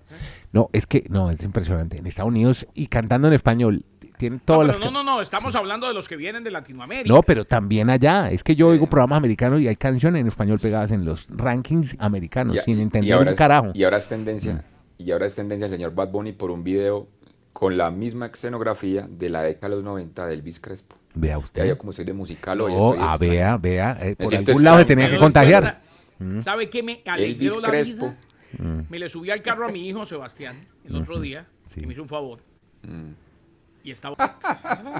No, 0.52 0.70
es 0.72 0.86
que, 0.86 1.04
no, 1.10 1.30
es 1.30 1.42
impresionante. 1.42 1.98
En 1.98 2.06
Estados 2.06 2.28
Unidos 2.30 2.66
y 2.74 2.86
cantando 2.86 3.26
en 3.28 3.34
español, 3.34 3.84
tienen 4.16 4.38
todas 4.38 4.60
No, 4.60 4.66
las... 4.68 4.76
pero 4.76 4.90
no, 4.92 4.98
can- 4.98 5.06
no, 5.06 5.14
no, 5.16 5.20
estamos 5.20 5.56
hablando 5.56 5.88
de 5.88 5.94
los 5.94 6.06
que 6.06 6.14
vienen 6.16 6.44
de 6.44 6.52
Latinoamérica. 6.52 7.12
No, 7.12 7.22
pero 7.22 7.44
también 7.44 7.90
allá. 7.90 8.30
Es 8.30 8.44
que 8.44 8.54
yo 8.54 8.68
oigo 8.68 8.86
programas 8.86 9.16
americanos 9.18 9.60
y 9.60 9.66
hay 9.66 9.74
canciones 9.74 10.20
en 10.20 10.28
español 10.28 10.60
pegadas 10.60 10.92
en 10.92 11.04
los 11.04 11.26
rankings 11.30 11.96
americanos, 11.98 12.56
Y- 12.56 12.60
sin 12.60 12.78
y 12.78 12.82
entender 12.82 13.12
ahora 13.12 13.30
un 13.30 13.32
es- 13.32 13.38
carajo. 13.38 13.70
Y 13.74 13.82
ahora 13.82 13.96
es 13.96 14.08
tendencia, 14.08 14.64
y 14.96 15.10
ahora 15.10 15.26
es 15.26 15.34
tendencia 15.34 15.64
el 15.64 15.70
señor 15.72 15.94
Bad 15.96 16.10
Bunny 16.10 16.30
por 16.30 16.52
un 16.52 16.62
video 16.62 17.08
con 17.54 17.76
la 17.78 17.90
misma 17.92 18.26
escenografía 18.26 19.06
de 19.08 19.30
la 19.30 19.42
década 19.42 19.68
de 19.70 19.76
los 19.76 19.84
90 19.84 20.26
de 20.26 20.34
Elvis 20.34 20.58
Crespo. 20.60 20.96
Vea 21.14 21.30
Ya 21.34 21.38
usted. 21.38 21.64
yo 21.66 21.78
como 21.78 21.92
soy 21.92 22.04
de 22.04 22.12
musical 22.12 22.60
hoy 22.60 22.74
No, 22.74 22.94
ah, 22.98 23.16
vea, 23.18 23.56
vea. 23.56 23.96
eh, 24.02 24.16
por 24.16 24.34
algún 24.34 24.64
lado 24.64 24.78
se 24.80 24.84
tenía 24.84 25.08
que 25.08 25.18
contagiar. 25.18 25.80
¿Sabe 26.42 26.68
qué 26.68 26.82
me 26.82 27.00
alegró 27.06 27.32
Elvis 27.32 27.56
la 27.62 27.68
Crespo. 27.68 28.06
vida? 28.58 28.84
Me 28.90 28.98
le 28.98 29.08
subí 29.08 29.30
al 29.30 29.40
carro 29.40 29.66
a 29.68 29.70
mi 29.70 29.88
hijo 29.88 30.04
Sebastián 30.04 30.56
el 30.84 30.96
otro 30.96 31.20
día, 31.20 31.46
Sí. 31.72 31.80
que 31.80 31.86
me 31.86 31.92
hizo 31.92 32.02
un 32.02 32.08
favor. 32.08 32.40
Mm. 32.82 33.12
Y 33.84 33.90
estaba... 33.92 34.16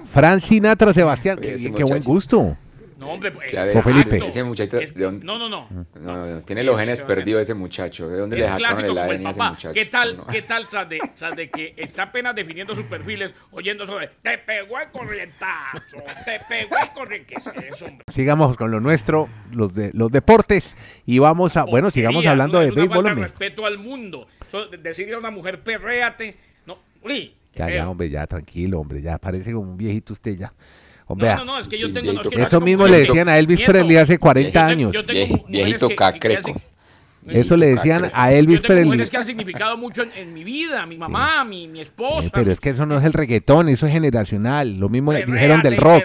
Fran 0.06 0.40
Sinatra, 0.40 0.94
Sebastián. 0.94 1.38
Oye, 1.40 1.56
Qué, 1.56 1.84
buen 1.84 2.02
gusto. 2.02 2.56
No, 2.96 3.10
hombre, 3.10 3.32
pues... 3.32 3.50
Fue 3.72 3.82
Felipe. 3.82 4.24
ese 4.28 4.44
muchacho, 4.44 4.78
Es- 4.78 4.94
¿de 4.94 5.04
dónde? 5.04 5.26
No, 5.26 5.36
no, 5.36 5.48
no. 5.48 5.66
No, 5.70 5.86
no, 6.00 6.26
no, 6.26 6.40
tiene 6.42 6.62
los 6.62 6.78
genes 6.78 7.02
perdidos 7.02 7.42
ese 7.42 7.54
muchacho. 7.54 8.08
¿De 8.08 8.18
dónde 8.18 8.36
le 8.36 8.44
sacaron 8.44 8.66
clásico 8.68 8.90
el 8.92 8.98
ADN 8.98 9.10
a 9.26 9.30
ese 9.30 9.38
papá. 9.38 9.50
muchacho? 9.50 9.74
¿Qué 9.74 9.84
tal, 9.86 10.16
No. 10.16 10.26
qué 10.26 10.42
tal 10.42 10.66
tras 10.68 10.88
de, 10.88 11.00
tras 11.18 11.34
de 11.36 11.50
que 11.50 11.74
está 11.76 12.04
apenas 12.04 12.34
definiendo 12.36 12.74
sus 12.74 12.84
perfiles, 12.84 13.34
oyendo 13.50 13.82
eso 13.84 13.98
de 13.98 14.08
te 14.22 14.38
pegó 14.38 14.78
el 14.78 14.90
corrientazo, 14.90 15.96
te 16.24 16.40
pegó 16.48 16.76
el 16.80 16.90
corrientazo? 16.90 17.52
Sigamos 18.12 18.56
con 18.56 18.70
lo 18.70 18.80
nuestro, 18.80 19.28
los 19.52 19.74
de 19.74 19.90
los 19.92 20.10
deportes 20.12 20.76
y 21.04 21.18
vamos 21.18 21.56
a, 21.56 21.64
bueno, 21.64 21.90
sigamos 21.90 22.24
hablando 22.26 22.60
de 22.60 22.70
béisbol. 22.70 23.16
respeto 23.16 23.66
al 23.66 23.78
mundo. 23.78 24.28
Decirle 24.82 25.14
a 25.14 25.18
una 25.18 25.30
mujer 25.32 25.62
perréate, 25.64 26.36
no, 26.64 26.78
uy, 27.02 27.34
Ya, 27.56 27.68
ya, 27.70 27.88
hombre, 27.90 28.08
ya, 28.08 28.24
tranquilo, 28.26 28.78
hombre, 28.78 29.02
ya 29.02 29.18
parece 29.18 29.52
como 29.52 29.72
un 29.72 29.76
viejito 29.76 30.12
usted 30.12 30.36
ya. 30.36 30.52
Hombre, 31.06 31.28
No, 31.28 31.32
ah, 31.34 31.36
no, 31.38 31.44
no, 31.44 31.58
es 31.58 31.68
que 31.68 31.76
yo 31.76 31.88
Sí, 31.88 31.92
tengo. 31.92 32.06
no, 32.06 32.10
es 32.12 32.14
viejito 32.16 32.30
que 32.30 32.36
yo 32.38 32.46
eso 32.46 32.60
mismo 32.60 32.86
le 32.86 32.98
decían 33.00 33.28
a 33.28 33.38
Elvis 33.38 33.60
Presley 33.60 33.96
hace 33.96 34.18
40 34.18 34.48
yo 34.48 34.52
tengo- 34.52 34.70
años. 34.72 34.92
yo 34.92 35.04
tengo 35.04 35.44
viejito 35.48 35.88
que- 35.88 35.96
cacreco. 35.96 36.52
Eso 37.26 37.56
le 37.56 37.68
decían 37.68 38.10
a 38.12 38.30
Yo 38.30 38.36
Elvis 38.36 38.60
tengo 38.60 38.74
Presley. 38.90 39.08
que 39.08 39.16
han 39.16 39.24
significado 39.24 39.78
mucho 39.78 40.02
en, 40.02 40.10
en 40.14 40.34
mi 40.34 40.44
vida, 40.44 40.84
mi 40.84 40.98
mamá, 40.98 41.42
mi, 41.44 41.66
mi 41.68 41.80
esposa. 41.80 42.28
Eh, 42.28 42.30
pero 42.34 42.52
es 42.52 42.60
que 42.60 42.68
eso 42.70 42.84
no 42.84 42.98
es 42.98 43.04
el 43.04 43.14
reggaetón, 43.14 43.70
eso 43.70 43.86
es 43.86 43.92
generacional. 43.92 44.76
Lo 44.76 44.90
mismo 44.90 45.12
dijeron 45.14 45.62
del 45.62 45.78
rock. 45.78 46.04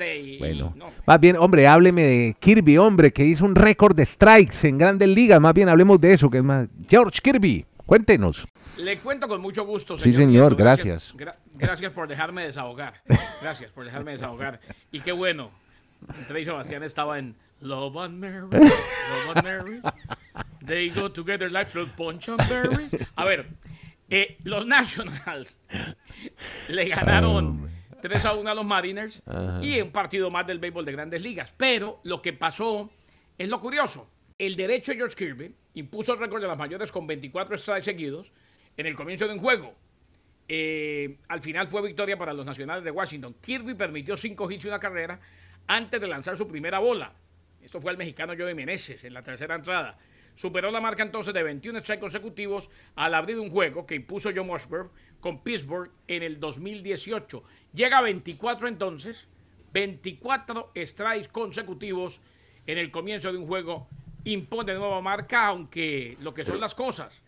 y- 0.00 0.38
Bueno, 0.38 0.72
no. 0.76 0.86
más 1.06 1.18
bien, 1.20 1.36
hombre, 1.36 1.66
hábleme 1.66 2.02
de 2.04 2.36
Kirby, 2.38 2.78
hombre, 2.78 3.12
que 3.12 3.24
hizo 3.24 3.44
un 3.44 3.56
récord 3.56 3.96
de 3.96 4.06
strikes 4.06 4.66
en 4.68 4.78
grandes 4.78 5.08
ligas. 5.08 5.40
Más 5.40 5.54
bien, 5.54 5.68
hablemos 5.68 6.00
de 6.00 6.12
eso, 6.12 6.30
que 6.30 6.38
es 6.38 6.44
más. 6.44 6.68
George 6.88 7.18
Kirby, 7.20 7.66
cuéntenos. 7.84 8.46
Le 8.76 8.96
cuento 8.98 9.26
con 9.26 9.42
mucho 9.42 9.66
gusto, 9.66 9.96
Sí, 9.98 10.04
señor. 10.04 10.20
señor, 10.20 10.50
Nieto. 10.52 10.56
gracias. 10.56 11.14
gra- 11.16 11.34
gracias 11.54 11.92
por 11.92 12.08
dejarme 12.08 12.44
desahogar. 12.44 13.02
Gracias 13.40 13.70
por 13.72 13.84
dejarme 13.84 14.12
desahogar. 14.12 14.60
Y 14.92 15.00
qué 15.00 15.12
bueno. 15.12 15.50
Trey 16.28 16.44
Sebastián 16.44 16.82
estaba 16.82 17.18
en 17.18 17.36
Love 17.60 17.96
and 17.98 18.18
Mary. 18.18 18.48
Love 18.50 19.36
and 19.36 19.44
Mary. 19.44 19.80
They 20.64 20.90
go 20.90 21.10
together 21.10 21.50
like 21.50 21.70
fruit 21.70 21.90
punch 21.96 22.28
and 22.28 22.48
berries. 22.48 22.96
A 23.16 23.24
ver, 23.24 23.46
eh, 24.08 24.38
los 24.44 24.66
Nationals 24.66 25.58
le 26.68 26.88
ganaron 26.88 27.70
3 28.00 28.24
a 28.24 28.34
1 28.34 28.50
a 28.50 28.54
los 28.54 28.64
Mariners 28.64 29.22
y 29.62 29.80
un 29.80 29.90
partido 29.90 30.30
más 30.30 30.46
del 30.46 30.58
béisbol 30.58 30.84
de 30.84 30.92
grandes 30.92 31.22
ligas. 31.22 31.52
Pero 31.56 32.00
lo 32.04 32.22
que 32.22 32.32
pasó 32.32 32.90
es 33.38 33.48
lo 33.48 33.60
curioso. 33.60 34.08
El 34.38 34.56
derecho 34.56 34.92
de 34.92 34.98
George 34.98 35.16
Kirby 35.16 35.54
impuso 35.74 36.14
el 36.14 36.18
récord 36.18 36.40
de 36.40 36.48
las 36.48 36.58
mayores 36.58 36.90
con 36.90 37.06
24 37.06 37.58
strikes 37.58 37.84
seguidos 37.84 38.32
en 38.76 38.86
el 38.86 38.94
comienzo 38.94 39.26
de 39.26 39.34
un 39.34 39.40
juego. 39.40 39.74
Eh, 40.52 41.18
al 41.28 41.40
final 41.40 41.68
fue 41.68 41.80
victoria 41.80 42.18
para 42.18 42.32
los 42.32 42.44
nacionales 42.44 42.82
de 42.82 42.90
Washington. 42.90 43.36
Kirby 43.40 43.74
permitió 43.74 44.16
5 44.16 44.50
hits 44.50 44.64
y 44.64 44.66
una 44.66 44.80
carrera 44.80 45.20
antes 45.68 46.00
de 46.00 46.08
lanzar 46.08 46.36
su 46.36 46.48
primera 46.48 46.80
bola. 46.80 47.12
Esto 47.62 47.80
fue 47.80 47.92
el 47.92 47.96
mexicano 47.96 48.34
Joey 48.36 48.56
Meneses 48.56 49.04
en 49.04 49.14
la 49.14 49.22
tercera 49.22 49.54
entrada. 49.54 49.96
Superó 50.34 50.72
la 50.72 50.80
marca 50.80 51.04
entonces 51.04 51.32
de 51.32 51.44
21 51.44 51.78
strikes 51.78 52.00
consecutivos 52.00 52.68
al 52.96 53.14
abrir 53.14 53.38
un 53.38 53.50
juego 53.50 53.86
que 53.86 53.94
impuso 53.94 54.30
John 54.34 54.50
Washburn 54.50 54.90
con 55.20 55.40
Pittsburgh 55.44 55.92
en 56.08 56.24
el 56.24 56.40
2018. 56.40 57.44
Llega 57.72 57.98
a 57.98 58.02
24 58.02 58.66
entonces, 58.66 59.28
24 59.72 60.72
strikes 60.84 61.28
consecutivos 61.28 62.20
en 62.66 62.76
el 62.76 62.90
comienzo 62.90 63.30
de 63.30 63.38
un 63.38 63.46
juego. 63.46 63.86
Impone 64.24 64.74
nueva 64.74 65.00
marca, 65.00 65.46
aunque 65.46 66.16
lo 66.22 66.34
que 66.34 66.44
son 66.44 66.58
las 66.58 66.74
cosas 66.74 67.22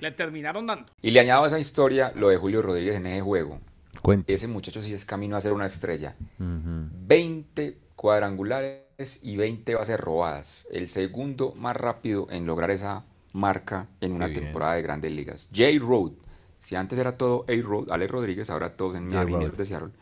le 0.00 0.10
terminaron 0.12 0.66
dando. 0.66 0.92
Y 1.00 1.10
le 1.10 1.20
añado 1.20 1.44
a 1.44 1.46
esa 1.46 1.58
historia 1.58 2.12
lo 2.14 2.28
de 2.28 2.36
Julio 2.36 2.62
Rodríguez 2.62 2.96
en 2.96 3.06
ese 3.06 3.20
juego. 3.20 3.60
Cuente. 4.00 4.32
Ese 4.32 4.48
muchacho 4.48 4.82
sí 4.82 4.92
es 4.92 5.04
camino 5.04 5.36
a 5.36 5.40
ser 5.40 5.52
una 5.52 5.66
estrella. 5.66 6.16
20 6.38 7.78
cuadrangulares 7.94 9.20
y 9.22 9.36
20 9.36 9.74
bases 9.74 10.00
robadas. 10.00 10.66
El 10.70 10.88
segundo 10.88 11.54
más 11.56 11.76
rápido 11.76 12.26
en 12.30 12.46
lograr 12.46 12.70
esa 12.70 13.04
marca 13.32 13.88
en 14.00 14.12
una 14.12 14.32
temporada 14.32 14.74
de 14.74 14.82
grandes 14.82 15.12
ligas. 15.12 15.48
J. 15.54 15.78
Road, 15.80 16.12
si 16.58 16.74
antes 16.76 16.98
era 16.98 17.12
todo 17.12 17.44
A. 17.48 17.62
Road, 17.62 17.90
Alex 17.90 18.10
Rodríguez, 18.10 18.50
ahora 18.50 18.76
todos 18.76 18.96
en 18.96 19.06
J. 19.10 19.18
Marineros 19.24 19.56
de 19.56 19.64
Seattle, 19.64 19.92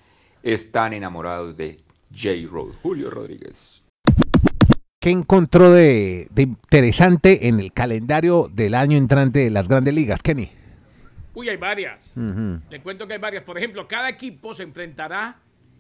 están 0.43 0.93
enamorados 0.93 1.57
de 1.57 1.83
J. 2.11 2.31
Road, 2.51 2.73
Julio 2.83 3.11
Rodríguez. 3.11 3.83
¿Qué 5.01 5.09
encontró 5.09 5.71
de, 5.71 6.29
de 6.31 6.43
interesante 6.43 7.49
en 7.49 7.59
el 7.59 7.73
calendario 7.73 8.51
del 8.53 8.75
año 8.75 8.99
entrante 8.99 9.39
de 9.39 9.51
las 9.51 9.67
grandes 9.67 9.95
ligas, 9.95 10.21
Kenny? 10.21 10.51
Uy, 11.33 11.49
hay 11.49 11.57
varias. 11.57 11.99
Ujú. 12.15 12.61
Le 12.69 12.83
cuento 12.83 13.07
que 13.07 13.15
hay 13.15 13.19
varias. 13.19 13.43
Por 13.45 13.57
ejemplo, 13.57 13.89
cada 13.89 14.11
equipo 14.11 14.53
se 14.53 14.63
enfrentará 14.63 15.39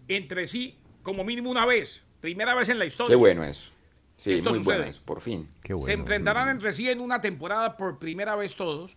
entre 0.08 0.46
sí 0.46 0.78
como 1.02 1.22
mínimo 1.22 1.50
una 1.50 1.66
vez. 1.66 2.00
Primera 2.22 2.54
vez 2.54 2.70
en 2.70 2.78
la 2.78 2.86
historia. 2.86 3.10
Qué 3.12 3.16
bueno 3.16 3.44
eso. 3.44 3.72
Sí, 4.16 4.32
Esto 4.32 4.50
muy 4.50 4.60
sucede. 4.60 4.76
bueno 4.76 4.88
eso, 4.90 5.02
por 5.04 5.20
fin. 5.20 5.46
Qué 5.62 5.74
bueno. 5.74 5.84
Se 5.84 5.92
enfrentarán 5.92 6.48
entre 6.48 6.72
sí 6.72 6.88
en 6.88 7.00
una 7.00 7.20
temporada 7.20 7.76
por 7.76 7.98
primera 7.98 8.36
vez 8.36 8.54
todos 8.56 8.96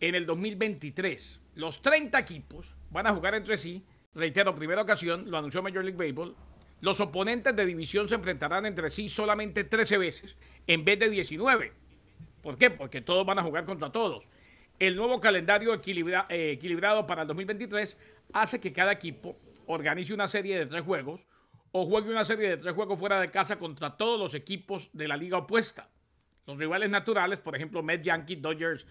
en 0.00 0.14
el 0.14 0.26
2023. 0.26 1.40
Los 1.54 1.80
30 1.80 2.18
equipos 2.18 2.74
van 2.90 3.06
a 3.06 3.14
jugar 3.14 3.34
entre 3.34 3.56
sí. 3.56 3.82
Reitero, 4.14 4.54
primera 4.54 4.82
ocasión, 4.82 5.30
lo 5.30 5.38
anunció 5.38 5.62
Major 5.62 5.82
League 5.82 5.96
Baseball. 5.96 6.36
Los 6.80 7.00
oponentes 7.00 7.54
de 7.56 7.66
división 7.66 8.08
se 8.08 8.14
enfrentarán 8.14 8.66
entre 8.66 8.90
sí 8.90 9.08
solamente 9.08 9.64
13 9.64 9.98
veces 9.98 10.36
en 10.66 10.84
vez 10.84 10.98
de 10.98 11.08
19. 11.08 11.72
¿Por 12.42 12.58
qué? 12.58 12.70
Porque 12.70 13.00
todos 13.00 13.24
van 13.24 13.38
a 13.38 13.42
jugar 13.42 13.64
contra 13.64 13.90
todos. 13.90 14.24
El 14.78 14.96
nuevo 14.96 15.20
calendario 15.20 15.72
eh, 15.72 16.50
equilibrado 16.52 17.06
para 17.06 17.22
el 17.22 17.28
2023 17.28 17.96
hace 18.32 18.60
que 18.60 18.72
cada 18.72 18.92
equipo 18.92 19.36
organice 19.66 20.12
una 20.12 20.28
serie 20.28 20.58
de 20.58 20.66
tres 20.66 20.82
juegos 20.82 21.26
o 21.72 21.86
juegue 21.86 22.10
una 22.10 22.24
serie 22.24 22.50
de 22.50 22.56
tres 22.56 22.74
juegos 22.74 22.98
fuera 22.98 23.20
de 23.20 23.30
casa 23.30 23.58
contra 23.58 23.96
todos 23.96 24.18
los 24.18 24.34
equipos 24.34 24.90
de 24.92 25.08
la 25.08 25.16
liga 25.16 25.38
opuesta. 25.38 25.88
Los 26.46 26.58
rivales 26.58 26.90
naturales, 26.90 27.38
por 27.38 27.56
ejemplo, 27.56 27.82
Mets, 27.82 28.04
Yankees, 28.04 28.42
Dodgers, 28.42 28.86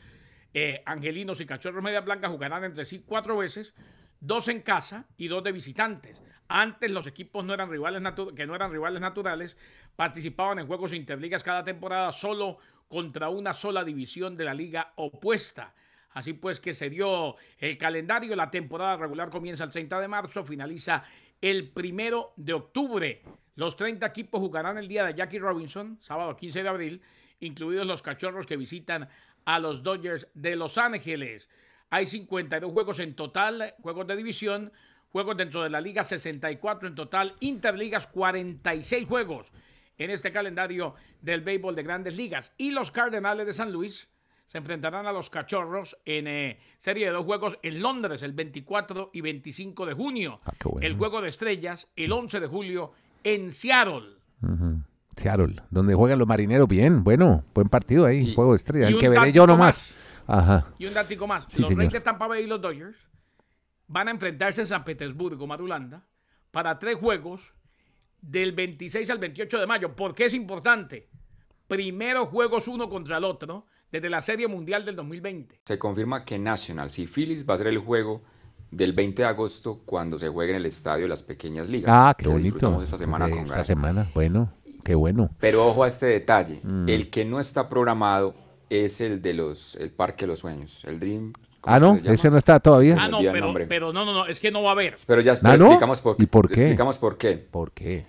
eh, 0.54 0.82
Angelinos 0.86 1.40
y 1.42 1.46
Cachorros 1.46 1.84
Media 1.84 2.02
Blanca 2.02 2.30
jugarán 2.30 2.63
entre 2.63 2.86
sí 2.86 3.04
cuatro 3.06 3.38
veces, 3.38 3.74
dos 4.20 4.48
en 4.48 4.62
casa 4.62 5.06
y 5.18 5.28
dos 5.28 5.44
de 5.44 5.52
visitantes. 5.52 6.22
Antes 6.55 6.91
los 6.91 7.07
equipos 7.07 7.43
no 7.43 7.55
eran 7.55 7.72
rivales 7.72 8.03
que 8.36 8.45
no 8.45 8.53
eran 8.53 8.72
rivales 8.72 9.01
naturales 9.01 9.57
participaban 9.95 10.60
en 10.60 10.67
juegos 10.67 10.93
interligas 10.93 11.41
cada 11.41 11.63
temporada 11.63 12.12
solo 12.12 12.60
contra 12.88 13.29
una 13.29 13.53
sola 13.53 13.83
división 13.83 14.38
de 14.38 14.45
la 14.45 14.53
liga 14.53 14.93
opuesta. 14.98 15.74
Así 16.12 16.33
pues 16.33 16.60
que 16.60 16.75
se 16.75 16.91
dio 16.91 17.38
el 17.57 17.75
calendario, 17.79 18.36
la 18.36 18.51
temporada 18.51 18.98
regular 18.98 19.31
comienza 19.31 19.63
el 19.63 19.72
30 19.72 20.00
de 20.00 20.07
marzo, 20.07 20.43
finaliza 20.43 21.03
el 21.41 21.69
primero 21.69 22.33
de 22.36 22.53
octubre. 22.53 23.24
Los 23.55 23.75
30 23.75 24.05
equipos 24.05 24.39
jugarán 24.39 24.77
el 24.77 24.88
día 24.88 25.05
de 25.05 25.15
Jackie 25.15 25.39
Robinson, 25.39 25.98
sábado 26.01 26.36
15 26.36 26.62
de 26.62 26.69
abril, 26.69 27.01
incluidos 27.39 27.88
los 27.88 28.03
cachorros 28.03 28.45
que 28.45 28.57
visitan 28.57 29.10
a 29.45 29.57
los 29.57 29.81
Dodgers 29.81 30.27
de 30.36 30.55
Los 30.55 30.77
Ángeles. 30.77 31.50
Hay 31.89 32.05
52 32.05 32.72
juegos 32.72 33.00
en 33.00 33.15
total, 33.15 33.74
juegos 33.81 34.05
de 34.05 34.15
división, 34.15 34.72
juegos 35.13 35.38
dentro 35.38 35.63
de 35.63 35.70
la 35.70 35.79
liga 35.79 36.03
64 36.03 36.89
en 36.89 36.96
total, 36.96 37.36
interligas 37.39 38.08
46 38.08 39.08
juegos 39.08 39.48
en 39.98 40.10
este 40.10 40.32
calendario 40.34 40.96
del 41.22 41.41
béisbol 41.41 41.75
de 41.75 41.84
grandes 41.84 42.17
ligas. 42.17 42.51
Y 42.58 42.72
los 42.72 42.91
Cardenales 42.91 43.46
de 43.46 43.53
San 43.53 43.72
Luis 43.72 44.10
se 44.48 44.58
enfrentarán 44.58 45.05
a 45.05 45.12
los 45.13 45.29
Cachorros 45.29 45.96
en 46.05 46.27
eh, 46.27 46.60
serie 46.79 47.05
de 47.05 47.12
dos 47.13 47.25
juegos 47.25 47.58
en 47.62 47.79
Londres 47.82 48.24
el 48.24 48.34
24 48.34 49.12
y 49.13 49.22
25 49.22 49.86
de 49.86 49.93
junio. 49.93 50.38
Ah, 50.46 50.51
bueno. 50.65 50.86
El 50.86 50.98
juego 50.98 51.22
de 51.22 51.29
estrellas 51.29 51.88
el 51.96 52.12
11 52.12 52.39
de 52.39 52.48
julio 52.48 52.91
en 53.24 53.51
Seattle. 53.53 54.17
Seattle, 55.15 55.62
donde 55.70 55.93
juegan 55.93 56.17
los 56.20 56.27
marineros 56.27 56.67
bien. 56.67 57.03
Bueno, 57.03 57.43
buen 57.53 57.70
partido 57.70 58.05
ahí, 58.08 58.29
Y- 58.32 58.34
juego 58.36 58.51
de 58.53 58.58
estrella. 58.58 58.89
y 58.89 58.93
El 58.93 59.00
que 59.00 59.10
veré 59.10 59.32
yo 59.32 59.46
nomás. 59.46 59.77
más. 59.77 60.39
Ajá. 60.39 60.67
Y 60.79 60.88
un 60.88 60.93
datico 60.93 61.27
más. 61.27 61.46
Sí, 61.48 61.62
los 61.62 61.70
señor. 61.70 61.79
Reyes 61.82 61.93
de 61.93 62.01
Tampa 62.01 62.27
Bay 62.27 62.43
y 62.46 62.48
los 62.48 62.60
Dodgers 62.62 62.98
van 63.93 64.07
a 64.07 64.12
enfrentarse 64.12 64.62
en 64.62 64.67
San 64.67 64.83
Petersburgo, 64.83 65.45
Marulanda, 65.45 66.03
para 66.50 66.79
tres 66.79 66.97
juegos 66.97 67.53
del 68.19 68.51
26 68.51 69.07
al 69.12 69.19
28 69.19 69.59
de 69.59 69.67
mayo. 69.67 69.95
¿Por 69.95 70.15
qué 70.15 70.25
es 70.25 70.33
importante? 70.33 71.09
Primero 71.67 72.25
juegos 72.25 72.67
uno 72.67 72.89
contra 72.89 73.17
el 73.17 73.23
otro 73.23 73.67
desde 73.91 74.09
la 74.09 74.23
Serie 74.23 74.47
Mundial 74.47 74.83
del 74.83 74.95
2020. 74.95 75.62
Se 75.65 75.77
confirma 75.77 76.25
que 76.25 76.39
Nationals 76.39 76.97
y 76.97 77.05
Phillies 77.05 77.47
va 77.47 77.53
a 77.53 77.57
ser 77.57 77.67
el 77.67 77.77
juego 77.77 78.23
del 78.71 78.93
20 78.93 79.21
de 79.21 79.27
agosto 79.27 79.83
cuando 79.85 80.17
se 80.17 80.27
juegue 80.27 80.53
en 80.53 80.57
el 80.57 80.65
estadio 80.65 81.03
de 81.03 81.09
las 81.09 81.21
pequeñas 81.21 81.69
ligas. 81.69 81.93
Ah, 81.93 82.15
qué 82.17 82.23
que 82.23 82.29
bonito. 82.29 82.45
disfrutamos 82.45 82.83
esta 82.83 82.97
semana 82.97 83.29
con 83.29 83.39
esta 83.39 83.63
semana, 83.63 84.07
bueno, 84.15 84.51
qué 84.83 84.95
bueno. 84.95 85.29
Pero 85.39 85.67
ojo 85.67 85.83
a 85.83 85.88
este 85.88 86.07
detalle. 86.07 86.62
Mm. 86.63 86.89
El 86.89 87.12
que 87.12 87.25
no 87.25 87.39
está 87.39 87.69
programado 87.69 88.33
es 88.71 89.01
el 89.01 89.21
de 89.21 89.35
los 89.35 89.75
el 89.75 89.91
Parque 89.91 90.25
de 90.25 90.29
los 90.29 90.39
Sueños, 90.39 90.83
el 90.85 91.00
Dream. 91.00 91.33
¿Cómo 91.63 91.75
Ah, 91.75 91.79
no, 91.79 91.96
ese 91.96 92.29
no 92.29 92.38
está 92.38 92.60
todavía. 92.60 92.96
Ah, 93.00 93.08
no, 93.08 93.20
pero, 93.67 93.91
no, 93.93 94.05
no, 94.05 94.13
no, 94.13 94.25
es 94.27 94.39
que 94.39 94.51
no 94.51 94.62
va 94.62 94.70
a 94.70 94.74
haber. 94.74 94.96
Pero 95.08 95.22
ya 95.22 95.32
¿Ah, 95.43 95.55
no? 95.58 95.65
explicamos 95.65 96.01
por, 96.01 96.15
¿Y 96.20 96.25
por 96.27 96.48
qué? 96.48 96.53
explicamos 96.55 96.98
por 97.00 97.17
qué. 97.17 97.38
¿Por 97.38 97.72
qué? 97.72 98.05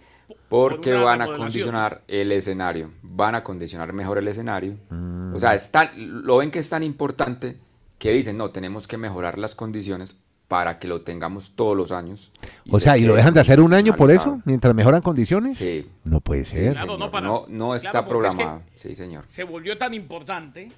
Porque 0.48 0.92
Por 0.92 1.02
van 1.04 1.22
a 1.22 1.24
acondicionar 1.24 2.02
el 2.08 2.30
escenario. 2.32 2.90
Van 3.02 3.34
a 3.34 3.38
acondicionar 3.38 3.92
mejor 3.92 4.18
el 4.18 4.28
escenario. 4.28 4.76
Mm. 4.90 5.34
O 5.34 5.40
sea, 5.40 5.54
es 5.54 5.70
tan- 5.70 5.90
lo 6.24 6.36
ven 6.38 6.50
que 6.50 6.58
es 6.58 6.68
tan 6.68 6.82
importante 6.82 7.58
que 7.98 8.12
dicen, 8.12 8.36
no, 8.36 8.50
tenemos 8.50 8.86
que 8.86 8.96
mejorar 8.98 9.38
las 9.38 9.54
condiciones 9.54 10.16
para 10.48 10.78
que 10.78 10.86
lo 10.86 11.00
tengamos 11.00 11.52
todos 11.56 11.76
los 11.76 11.90
años. 11.90 12.30
O 12.70 12.78
se 12.78 12.84
sea, 12.84 12.98
¿y 12.98 13.04
lo 13.04 13.14
dejan 13.14 13.32
de 13.34 13.40
hacer 13.40 13.60
un 13.60 13.72
año 13.72 13.96
por 13.96 14.10
eso? 14.10 14.40
Mientras 14.44 14.74
mejoran 14.74 15.00
condiciones. 15.00 15.56
Sí. 15.56 15.88
No 16.04 16.20
puede 16.20 16.44
Sí, 16.44 16.56
ser. 16.56 16.72
Claro, 16.72 16.86
señor. 16.92 16.98
no, 17.00 17.10
para- 17.10 17.26
no, 17.26 17.44
no 17.48 17.74
está 17.74 17.90
claro, 17.90 18.08
porque 18.08 18.28
es 18.28 18.34
que- 18.34 18.36
programado. 18.38 18.62
Sí, 18.74 18.94
señor. 18.94 19.24
Se 19.28 19.42
volvió 19.44 19.78
tan 19.78 19.94
importante 19.94 20.70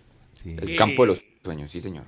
Sí. 0.42 0.54
El 0.58 0.76
campo 0.76 1.02
de 1.02 1.08
los 1.08 1.24
sueños, 1.42 1.70
sí, 1.70 1.80
señor. 1.80 2.04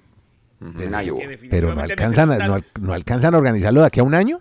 Iowa. 0.60 1.20
que 1.20 1.38
Pero 1.50 1.74
no 1.74 1.82
alcanzan, 1.82 2.32
a, 2.32 2.38
no, 2.46 2.60
no 2.80 2.92
alcanzan 2.92 3.34
a 3.34 3.38
organizarlo 3.38 3.80
de 3.80 3.86
aquí 3.86 4.00
a 4.00 4.02
un 4.02 4.14
año. 4.14 4.40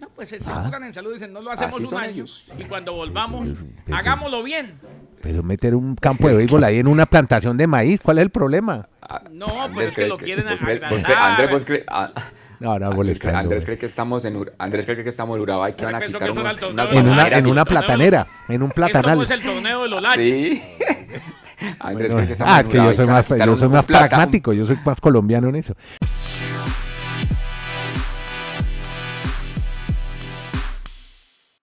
No, 0.00 0.08
pues 0.10 0.28
se 0.28 0.36
aseguran 0.36 0.84
en 0.84 0.92
salud 0.94 1.10
y 1.10 1.14
dicen, 1.14 1.32
no 1.32 1.40
lo 1.40 1.50
hacemos 1.52 1.74
Así 1.76 1.84
un 1.94 2.00
año. 2.00 2.10
ellos. 2.10 2.46
Y 2.58 2.64
cuando 2.64 2.92
volvamos, 2.94 3.46
Pero- 3.84 3.96
hagámoslo 3.96 4.42
bien. 4.42 4.74
Pero 5.22 5.42
meter 5.42 5.74
un 5.74 5.94
campo 5.96 6.28
de 6.28 6.36
béisbol 6.36 6.62
ahí 6.64 6.78
en 6.80 6.86
una 6.86 7.06
plantación 7.06 7.56
de 7.56 7.66
maíz, 7.66 7.98
¿cuál 8.02 8.18
es 8.18 8.22
el 8.22 8.30
problema? 8.30 8.88
Ah, 9.00 9.22
No, 9.30 9.46
pues 9.72 9.88
es 9.90 9.96
que 9.96 10.06
lo 10.06 10.18
quieren 10.18 10.44
cree- 10.46 10.80
Andrés, 11.16 11.50
vos 11.50 11.64
cree- 11.64 11.84
ah, 11.88 12.12
No, 12.60 12.78
no, 12.78 12.90
Andrés, 12.90 13.18
cree-. 13.18 13.34
Andrés 13.34 13.64
cree 13.64 13.78
que 13.78 13.86
estamos 13.86 14.24
en 14.26 14.36
Ur- 14.36 14.52
Andrés 14.58 14.84
cree 14.84 15.02
que 15.02 15.08
estamos 15.08 15.36
en 15.36 15.42
Urabá 15.42 15.70
y 15.70 15.72
que 15.74 15.84
van 15.86 15.94
a 15.94 16.00
quitar 16.02 16.30
unos, 16.30 16.60
de 16.60 16.66
En 16.98 17.08
una, 17.08 17.28
en 17.28 17.46
una 17.46 17.64
platanera, 17.64 18.26
en 18.50 18.62
un 18.62 18.68
Esto 18.68 18.74
platanal. 18.74 19.22
es 19.22 19.30
el 19.30 19.42
torneo 19.42 19.82
de 19.84 19.88
los. 19.88 20.14
Sí. 20.14 20.60
Andrés 21.80 22.12
Bueno, 22.12 22.26
cree 22.26 22.36
que 22.36 22.44
ah, 22.46 22.64
que 22.64 22.76
yo 22.76 22.94
soy 22.94 23.06
más, 23.06 23.28
yo 23.28 23.56
soy 23.56 23.68
más 23.68 23.84
plata, 23.84 24.04
un- 24.04 24.08
pragmático, 24.08 24.52
yo 24.52 24.66
soy 24.66 24.78
más 24.84 25.00
colombiano 25.00 25.48
en 25.48 25.56
eso. 25.56 25.74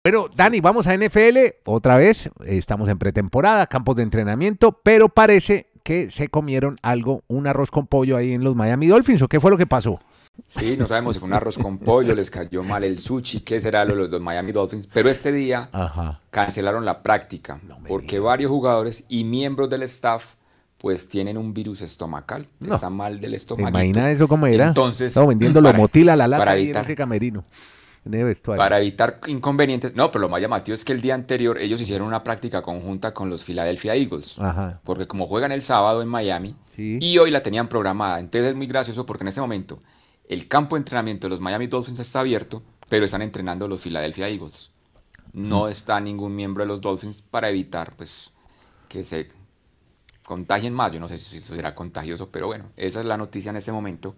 Bueno, 0.04 0.28
Dani, 0.36 0.62
vamos 0.62 0.88
a 0.88 0.96
NFL 0.98 1.38
otra 1.66 1.98
vez. 1.98 2.30
Estamos 2.46 2.90
en 2.90 2.98
pretemporada, 2.98 3.68
campos 3.68 3.96
de 3.96 4.04
entrenamiento, 4.04 4.72
pero 4.84 5.10
parece 5.10 5.68
que 5.84 6.10
se 6.10 6.28
comieron 6.30 6.78
algo, 6.82 7.24
un 7.28 7.46
arroz 7.48 7.70
con 7.70 7.86
pollo 7.88 8.18
ahí 8.18 8.34
en 8.34 8.44
los 8.44 8.56
Miami 8.56 8.88
Dolphins. 8.88 9.22
¿O 9.22 9.28
qué 9.28 9.40
fue 9.40 9.52
lo 9.52 9.58
que 9.58 9.68
pasó? 9.68 10.00
Sí, 10.48 10.76
no 10.78 10.88
sabemos 10.88 11.16
si 11.16 11.20
fue 11.20 11.28
un 11.28 11.34
arroz 11.34 11.58
con 11.58 11.78
pollo, 11.78 12.14
les 12.14 12.30
cayó 12.30 12.64
mal 12.64 12.84
el 12.84 13.00
sushi, 13.00 13.42
qué 13.42 13.60
será 13.60 13.86
lo 13.86 13.96
de 13.96 14.10
los 14.10 14.22
Miami 14.22 14.52
Dolphins. 14.52 14.88
Pero 14.94 15.10
este 15.10 15.32
día 15.32 15.70
Ajá. 15.72 16.20
cancelaron 16.30 16.84
la 16.86 17.02
práctica 17.04 17.60
porque 17.88 18.20
varios 18.20 18.50
jugadores 18.52 19.06
y 19.10 19.24
miembros 19.24 19.70
del 19.70 19.84
staff 19.84 20.36
pues 20.78 21.08
tienen 21.08 21.38
un 21.38 21.54
virus 21.54 21.82
estomacal, 21.82 22.48
No. 22.60 22.74
está 22.74 22.90
mal 22.90 23.20
del 23.20 23.32
¿Te 23.32 23.38
estómago. 23.38 23.70
imaginas 23.70 24.16
eso 24.16 24.28
cómo 24.28 24.48
era? 24.48 24.68
Entonces, 24.68 25.14
vendiendo 25.28 25.62
para- 25.62 25.78
motila 25.78 26.14
a 26.14 26.16
la 26.16 26.28
lata 26.28 26.42
para 26.46 26.58
evitar- 26.58 26.84
ese 26.86 26.96
camerino. 26.96 27.46
Para 28.58 28.80
evitar 28.80 29.20
inconvenientes, 29.28 29.96
no, 29.96 30.10
pero 30.10 30.24
lo 30.24 30.30
más 30.30 30.42
llamativo 30.42 30.74
es 30.74 30.84
que 30.84 30.92
el 30.92 31.02
día 31.02 31.14
anterior 31.14 31.60
ellos 31.60 31.80
hicieron 31.80 32.08
una 32.08 32.24
práctica 32.24 32.64
conjunta 32.64 33.14
con 33.14 33.30
los 33.30 33.44
Philadelphia 33.44 33.94
Eagles. 33.96 34.40
Ajá. 34.40 34.80
Porque 34.84 35.06
como 35.06 35.28
juegan 35.28 35.52
el 35.52 35.62
sábado 35.62 36.02
en 36.02 36.08
Miami 36.08 36.56
Sí. 36.76 36.98
y 37.00 37.20
hoy 37.20 37.30
la 37.30 37.44
tenían 37.44 37.68
programada, 37.68 38.20
entonces 38.20 38.50
es 38.50 38.56
muy 38.56 38.66
gracioso 38.66 39.06
porque 39.06 39.24
en 39.24 39.28
este 39.28 39.40
momento 39.42 39.84
el 40.32 40.48
campo 40.48 40.76
de 40.76 40.80
entrenamiento 40.80 41.28
de 41.28 41.32
los 41.32 41.42
Miami 41.42 41.68
Dolphins 41.68 42.00
está 42.00 42.22
abierto, 42.22 42.64
pero 42.88 43.04
están 43.04 43.22
entrenando 43.22 43.68
los 43.68 43.82
Philadelphia 43.82 44.30
Eagles. 44.30 44.72
No 45.34 45.68
está 45.68 46.00
ningún 46.00 46.34
miembro 46.34 46.64
de 46.64 46.68
los 46.70 46.80
Dolphins 46.80 47.22
para 47.22 47.50
evitar 47.50 47.94
pues 47.98 48.32
que 48.88 49.04
se 49.04 49.28
contagien 50.26 50.74
más. 50.74 50.94
Yo 50.94 51.02
no 51.02 51.10
sé 51.10 51.18
si 51.18 51.36
eso 51.36 51.54
será 51.54 51.76
contagioso, 51.76 52.30
pero 52.32 52.48
bueno, 52.48 52.64
esa 52.78 53.02
es 53.02 53.06
la 53.06 53.18
noticia 53.18 53.50
en 53.50 53.58
este 53.58 53.74
momento. 53.74 54.16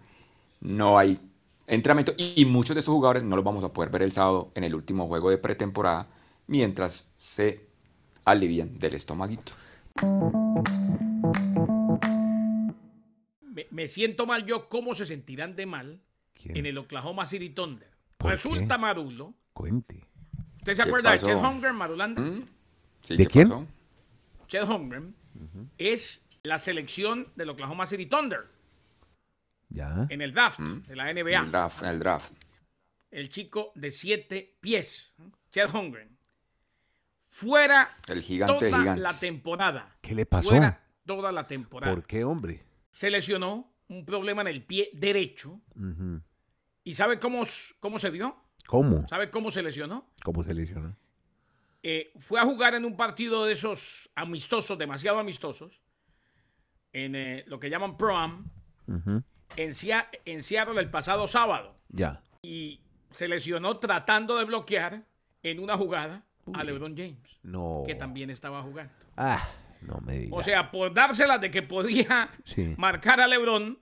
No 0.61 0.99
hay 0.99 1.19
entrenamiento 1.65 2.13
y, 2.15 2.39
y 2.39 2.45
muchos 2.45 2.75
de 2.75 2.81
esos 2.81 2.93
jugadores 2.93 3.23
no 3.23 3.35
los 3.35 3.43
vamos 3.43 3.63
a 3.63 3.73
poder 3.73 3.89
ver 3.89 4.03
el 4.03 4.11
sábado 4.11 4.51
en 4.53 4.65
el 4.65 4.75
último 4.75 5.07
juego 5.07 5.31
de 5.31 5.39
pretemporada 5.39 6.05
mientras 6.45 7.05
se 7.17 7.65
alivian 8.23 8.77
del 8.77 8.93
estomaguito. 8.93 9.53
Me, 13.53 13.67
me 13.71 13.87
siento 13.87 14.25
mal 14.25 14.45
yo, 14.45 14.67
¿cómo 14.69 14.95
se 14.95 15.05
sentirán 15.05 15.55
de 15.55 15.65
mal 15.65 16.01
¿Quién 16.33 16.57
en 16.57 16.65
es? 16.65 16.71
el 16.71 16.77
Oklahoma 16.79 17.27
City 17.27 17.49
Thunder? 17.51 17.89
¿Por 18.17 18.31
Resulta 18.31 18.75
qué? 18.75 18.81
Marulo. 18.81 19.33
Cuente. 19.53 20.07
¿Usted 20.57 20.75
se 20.75 20.81
¿Qué 20.83 20.89
acuerda 20.89 21.11
pasó? 21.11 21.27
de 21.27 21.33
Chet 21.33 21.43
Holmgren, 21.43 21.75
Marulanda? 21.75 22.21
¿Mm? 22.21 22.47
Sí, 23.03 23.17
¿De 23.17 23.25
¿qué 23.25 23.31
quién? 23.31 23.49
pasó? 23.49 23.67
Chet 24.47 24.63
Holmgren 24.63 25.15
es 25.77 26.19
la 26.43 26.57
selección 26.57 27.31
del 27.35 27.49
Oklahoma 27.49 27.85
City 27.85 28.05
Thunder 28.05 28.49
Ya. 29.69 30.07
en 30.09 30.21
el 30.21 30.33
draft 30.33 30.59
de 30.59 30.95
la 30.95 31.13
NBA. 31.13 31.39
El 31.41 31.51
draft, 31.51 31.83
el 31.83 31.99
draft. 31.99 32.33
el 33.11 33.29
chico 33.29 33.71
de 33.75 33.91
siete 33.91 34.57
pies, 34.61 35.11
Chet 35.51 35.69
Holmgren, 35.73 36.17
fuera 37.29 37.97
El 38.07 38.21
gigante 38.21 38.65
de 38.65 38.71
toda 38.71 38.81
gigantes. 38.81 39.03
la 39.03 39.19
temporada. 39.19 39.95
¿Qué 40.01 40.15
le 40.15 40.25
pasó? 40.25 40.49
Fuera 40.49 40.81
toda 41.05 41.31
la 41.31 41.45
temporada. 41.47 41.93
¿Por 41.93 42.05
qué, 42.05 42.23
hombre? 42.23 42.63
Se 42.93 43.09
lesionó 43.09 43.73
un 43.89 44.05
problema 44.05 44.41
en 44.43 44.47
el 44.47 44.63
pie 44.63 44.89
derecho. 44.93 45.59
¿Y 46.85 46.93
sabe 46.93 47.19
cómo, 47.19 47.43
cómo 47.81 47.99
se 47.99 48.09
dio? 48.11 48.37
¿Cómo? 48.67 49.05
¿Sabe 49.09 49.29
cómo 49.29 49.51
se 49.51 49.61
lesionó? 49.61 50.07
¿Cómo 50.23 50.43
se 50.43 50.53
lesionó? 50.53 50.95
Eh, 51.81 52.13
fue 52.19 52.39
a 52.39 52.45
jugar 52.45 52.75
en 52.75 52.85
un 52.85 52.95
partido 52.95 53.43
de 53.45 53.51
esos 53.53 54.09
amistosos, 54.15 54.77
demasiado 54.77 55.19
amistosos, 55.19 55.81
en 56.93 57.15
eh, 57.15 57.43
lo 57.47 57.59
que 57.59 57.69
llaman 57.69 57.97
Pro-Am, 57.97 58.49
en, 59.57 59.73
Sea- 59.75 60.09
en 60.23 60.43
Seattle 60.43 60.79
el 60.79 60.89
pasado 60.89 61.27
sábado. 61.27 61.75
Ya. 61.89 62.21
Y 62.41 62.79
se 63.11 63.27
lesionó 63.27 63.77
tratando 63.79 64.37
de 64.37 64.45
bloquear 64.45 65.03
en 65.41 65.59
una 65.59 65.75
jugada 65.75 66.23
a 66.53 66.63
LeBron 66.63 66.95
James, 66.95 67.39
No. 67.43 67.83
que 67.85 67.95
también 67.95 68.29
estaba 68.29 68.61
jugando. 68.61 68.93
Ah, 69.17 69.45
no 69.83 69.99
me 70.01 70.19
digas. 70.19 70.39
O 70.39 70.43
sea, 70.43 70.71
por 70.71 70.93
dárselas 70.93 71.39
de 71.41 71.51
que 71.51 71.61
podía 71.63 72.29
Sí. 72.45 72.73
marcar 72.77 73.19
a 73.21 73.27
LeBron, 73.27 73.79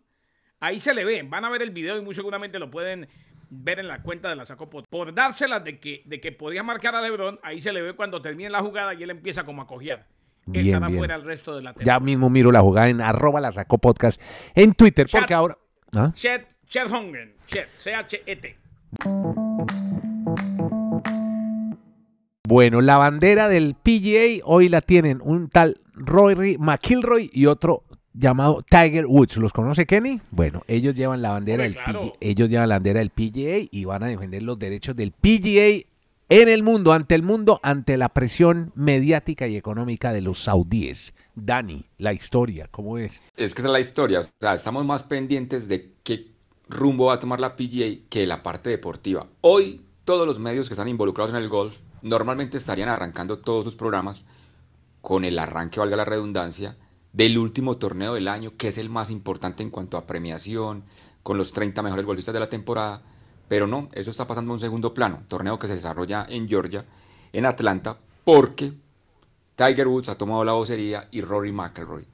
ahí 0.59 0.79
se 0.79 0.93
le 0.93 1.05
ve. 1.05 1.23
Van 1.23 1.45
a 1.45 1.49
ver 1.49 1.61
el 1.61 1.71
video 1.71 1.97
y 1.97 2.01
muy 2.01 2.13
seguramente 2.15 2.59
lo 2.59 2.69
pueden 2.71 3.07
ver 3.49 3.79
en 3.79 3.87
la 3.87 4.01
cuenta 4.01 4.29
de 4.29 4.35
la 4.35 4.45
Sacó 4.45 4.69
Pod. 4.69 4.85
Por 4.89 5.13
dárselas 5.13 5.63
de 5.63 5.79
que, 5.79 6.03
de 6.05 6.21
que 6.21 6.31
podía 6.31 6.63
marcar 6.63 6.95
a 6.95 7.01
LeBron, 7.01 7.39
ahí 7.43 7.59
se 7.61 7.73
le 7.73 7.81
ve 7.81 7.93
cuando 7.93 8.21
termina 8.21 8.49
la 8.49 8.61
jugada 8.61 8.93
y 8.93 9.03
él 9.03 9.09
empieza 9.09 9.43
como 9.43 9.61
a 9.61 9.67
cojear. 9.67 10.07
Bien, 10.45 10.65
Estará 10.67 10.87
bien. 10.87 10.97
fuera 10.99 11.15
el 11.15 11.23
resto 11.23 11.55
de 11.55 11.61
la 11.61 11.69
ya 11.71 11.73
temporada. 11.75 11.99
mismo 11.99 12.29
miro 12.29 12.51
la 12.51 12.61
jugada 12.61 12.89
en 12.89 12.99
arroba 13.01 13.39
la 13.41 13.51
sacó 13.51 13.77
podcast 13.77 14.19
en 14.55 14.73
Twitter, 14.73 15.05
Chat. 15.07 15.21
porque 15.21 15.33
ahora... 15.33 15.57
¿Ah? 15.95 16.11
Chet, 16.15 16.47
Chet 16.67 16.89
Holmgren, 16.89 17.33
Chet, 17.47 17.67
C-H-E-T. 17.77 18.57
Bueno, 22.47 22.81
la 22.81 22.97
bandera 22.97 23.47
del 23.47 23.75
PGA 23.75 24.43
hoy 24.45 24.67
la 24.69 24.81
tienen 24.81 25.19
un 25.23 25.49
tal 25.49 25.77
Rory 26.01 26.57
McIlroy 26.59 27.29
y 27.33 27.45
otro 27.45 27.83
llamado 28.13 28.63
Tiger 28.69 29.05
Woods. 29.05 29.37
¿Los 29.37 29.53
conoce 29.53 29.85
Kenny? 29.85 30.21
Bueno, 30.31 30.63
ellos 30.67 30.95
llevan 30.95 31.21
la 31.21 31.31
bandera 31.31 31.63
Hombre, 31.63 31.69
del 31.69 31.83
claro. 31.83 31.99
PGA, 32.01 32.17
ellos 32.19 32.49
llevan 32.49 32.69
la 32.69 32.75
bandera 32.75 32.99
del 32.99 33.09
PGA 33.09 33.69
y 33.71 33.85
van 33.85 34.03
a 34.03 34.07
defender 34.07 34.43
los 34.43 34.59
derechos 34.59 34.95
del 34.95 35.11
PGA 35.11 35.87
en 36.29 36.47
el 36.47 36.63
mundo, 36.63 36.93
ante 36.93 37.13
el 37.15 37.23
mundo, 37.23 37.59
ante 37.61 37.97
la 37.97 38.07
presión 38.07 38.71
mediática 38.73 39.47
y 39.47 39.57
económica 39.57 40.13
de 40.13 40.21
los 40.21 40.43
saudíes. 40.43 41.13
Dani, 41.35 41.85
la 41.97 42.13
historia, 42.13 42.69
¿cómo 42.71 42.97
es? 42.97 43.21
Es 43.35 43.53
que 43.53 43.61
esa 43.61 43.67
es 43.67 43.73
la 43.73 43.79
historia. 43.81 44.21
O 44.21 44.23
sea, 44.39 44.53
estamos 44.53 44.85
más 44.85 45.03
pendientes 45.03 45.67
de 45.67 45.91
qué 46.03 46.27
rumbo 46.69 47.07
va 47.07 47.15
a 47.15 47.19
tomar 47.19 47.41
la 47.41 47.57
PGA 47.57 48.07
que 48.09 48.25
la 48.25 48.43
parte 48.43 48.69
deportiva. 48.69 49.27
Hoy, 49.41 49.81
todos 50.05 50.25
los 50.25 50.39
medios 50.39 50.69
que 50.69 50.73
están 50.73 50.87
involucrados 50.87 51.31
en 51.31 51.37
el 51.37 51.49
golf 51.49 51.79
normalmente 52.01 52.57
estarían 52.57 52.87
arrancando 52.87 53.39
todos 53.39 53.65
sus 53.65 53.75
programas 53.75 54.25
con 55.01 55.25
el 55.25 55.39
arranque, 55.39 55.79
valga 55.79 55.95
la 55.95 56.05
redundancia, 56.05 56.77
del 57.13 57.37
último 57.37 57.77
torneo 57.77 58.13
del 58.13 58.27
año, 58.27 58.53
que 58.57 58.69
es 58.69 58.77
el 58.77 58.89
más 58.89 59.11
importante 59.11 59.63
en 59.63 59.69
cuanto 59.69 59.97
a 59.97 60.07
premiación, 60.07 60.83
con 61.23 61.37
los 61.37 61.51
30 61.53 61.81
mejores 61.83 62.05
golfistas 62.05 62.33
de 62.33 62.39
la 62.39 62.49
temporada. 62.49 63.01
Pero 63.47 63.67
no, 63.67 63.89
eso 63.93 64.09
está 64.09 64.27
pasando 64.27 64.51
a 64.51 64.53
un 64.53 64.59
segundo 64.59 64.93
plano. 64.93 65.23
Torneo 65.27 65.59
que 65.59 65.67
se 65.67 65.75
desarrolla 65.75 66.25
en 66.29 66.47
Georgia, 66.47 66.85
en 67.33 67.45
Atlanta, 67.45 67.97
porque 68.23 68.73
Tiger 69.55 69.87
Woods 69.87 70.09
ha 70.09 70.15
tomado 70.15 70.43
la 70.43 70.53
vocería 70.53 71.07
y 71.11 71.21
Rory 71.21 71.51
McIlroy 71.51 72.07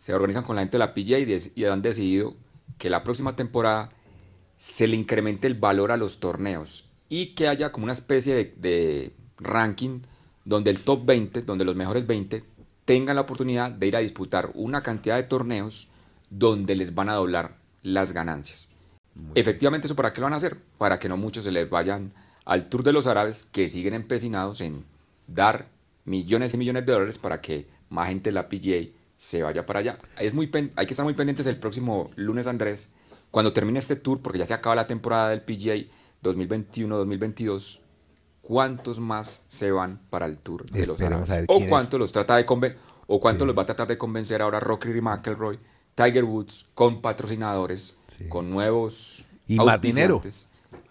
se 0.00 0.14
organizan 0.14 0.44
con 0.44 0.56
la 0.56 0.62
gente 0.62 0.78
de 0.78 0.84
la 0.86 0.94
PGA 0.94 1.18
y, 1.18 1.52
y 1.54 1.64
han 1.66 1.82
decidido 1.82 2.34
que 2.78 2.88
la 2.88 3.04
próxima 3.04 3.36
temporada 3.36 3.90
se 4.56 4.86
le 4.86 4.96
incremente 4.96 5.46
el 5.46 5.56
valor 5.56 5.92
a 5.92 5.98
los 5.98 6.20
torneos 6.20 6.88
y 7.10 7.34
que 7.34 7.48
haya 7.48 7.70
como 7.70 7.84
una 7.84 7.92
especie 7.92 8.54
de 8.56 9.12
ranking 9.36 10.00
donde 10.44 10.70
el 10.70 10.80
top 10.80 11.04
20, 11.04 11.42
donde 11.42 11.64
los 11.64 11.76
mejores 11.76 12.06
20 12.06 12.44
tengan 12.84 13.16
la 13.16 13.22
oportunidad 13.22 13.70
de 13.70 13.86
ir 13.86 13.96
a 13.96 14.00
disputar 14.00 14.50
una 14.54 14.82
cantidad 14.82 15.16
de 15.16 15.22
torneos 15.22 15.88
donde 16.30 16.74
les 16.74 16.94
van 16.94 17.08
a 17.08 17.14
doblar 17.14 17.56
las 17.82 18.12
ganancias. 18.12 18.68
Efectivamente, 19.34 19.86
¿eso 19.86 19.96
para 19.96 20.12
qué 20.12 20.20
lo 20.20 20.26
van 20.26 20.34
a 20.34 20.36
hacer? 20.36 20.58
Para 20.78 20.98
que 20.98 21.08
no 21.08 21.16
muchos 21.16 21.44
se 21.44 21.52
les 21.52 21.68
vayan 21.68 22.12
al 22.44 22.68
Tour 22.68 22.82
de 22.82 22.92
los 22.92 23.06
Árabes 23.06 23.44
que 23.44 23.68
siguen 23.68 23.94
empecinados 23.94 24.60
en 24.60 24.84
dar 25.26 25.68
millones 26.04 26.54
y 26.54 26.58
millones 26.58 26.86
de 26.86 26.92
dólares 26.92 27.18
para 27.18 27.40
que 27.40 27.68
más 27.88 28.08
gente 28.08 28.30
de 28.30 28.34
la 28.34 28.48
PGA 28.48 28.90
se 29.16 29.42
vaya 29.42 29.66
para 29.66 29.80
allá. 29.80 29.98
Es 30.18 30.32
muy 30.32 30.50
hay 30.76 30.86
que 30.86 30.92
estar 30.92 31.04
muy 31.04 31.14
pendientes 31.14 31.46
el 31.46 31.58
próximo 31.58 32.10
lunes, 32.16 32.46
Andrés, 32.46 32.90
cuando 33.30 33.52
termine 33.52 33.78
este 33.78 33.96
tour, 33.96 34.20
porque 34.20 34.38
ya 34.38 34.46
se 34.46 34.54
acaba 34.54 34.74
la 34.74 34.86
temporada 34.86 35.28
del 35.28 35.42
PGA 35.42 35.86
2021-2022. 36.22 37.80
¿Cuántos 38.50 38.98
más 38.98 39.42
se 39.46 39.70
van 39.70 40.00
para 40.10 40.26
el 40.26 40.38
tour 40.38 40.68
de 40.68 40.84
los 40.84 41.00
Esperemos 41.00 41.30
Árabes? 41.30 41.46
O 41.48 41.60
cuántos 41.68 42.00
los 42.00 42.10
trata 42.10 42.36
de 42.36 42.44
o 43.06 43.20
cuánto 43.20 43.46
los 43.46 43.56
va 43.56 43.62
a 43.62 43.66
tratar 43.66 43.86
de 43.86 43.96
convencer 43.96 44.42
ahora 44.42 44.58
Rocky 44.58 44.88
McIlroy, 45.00 45.60
Tiger 45.94 46.24
Woods, 46.24 46.66
con 46.74 47.00
patrocinadores, 47.00 47.94
Sí. 48.18 48.24
con 48.28 48.50
nuevos 48.50 49.24
Y 49.46 49.54
más 49.54 49.80
dinero. 49.80 50.20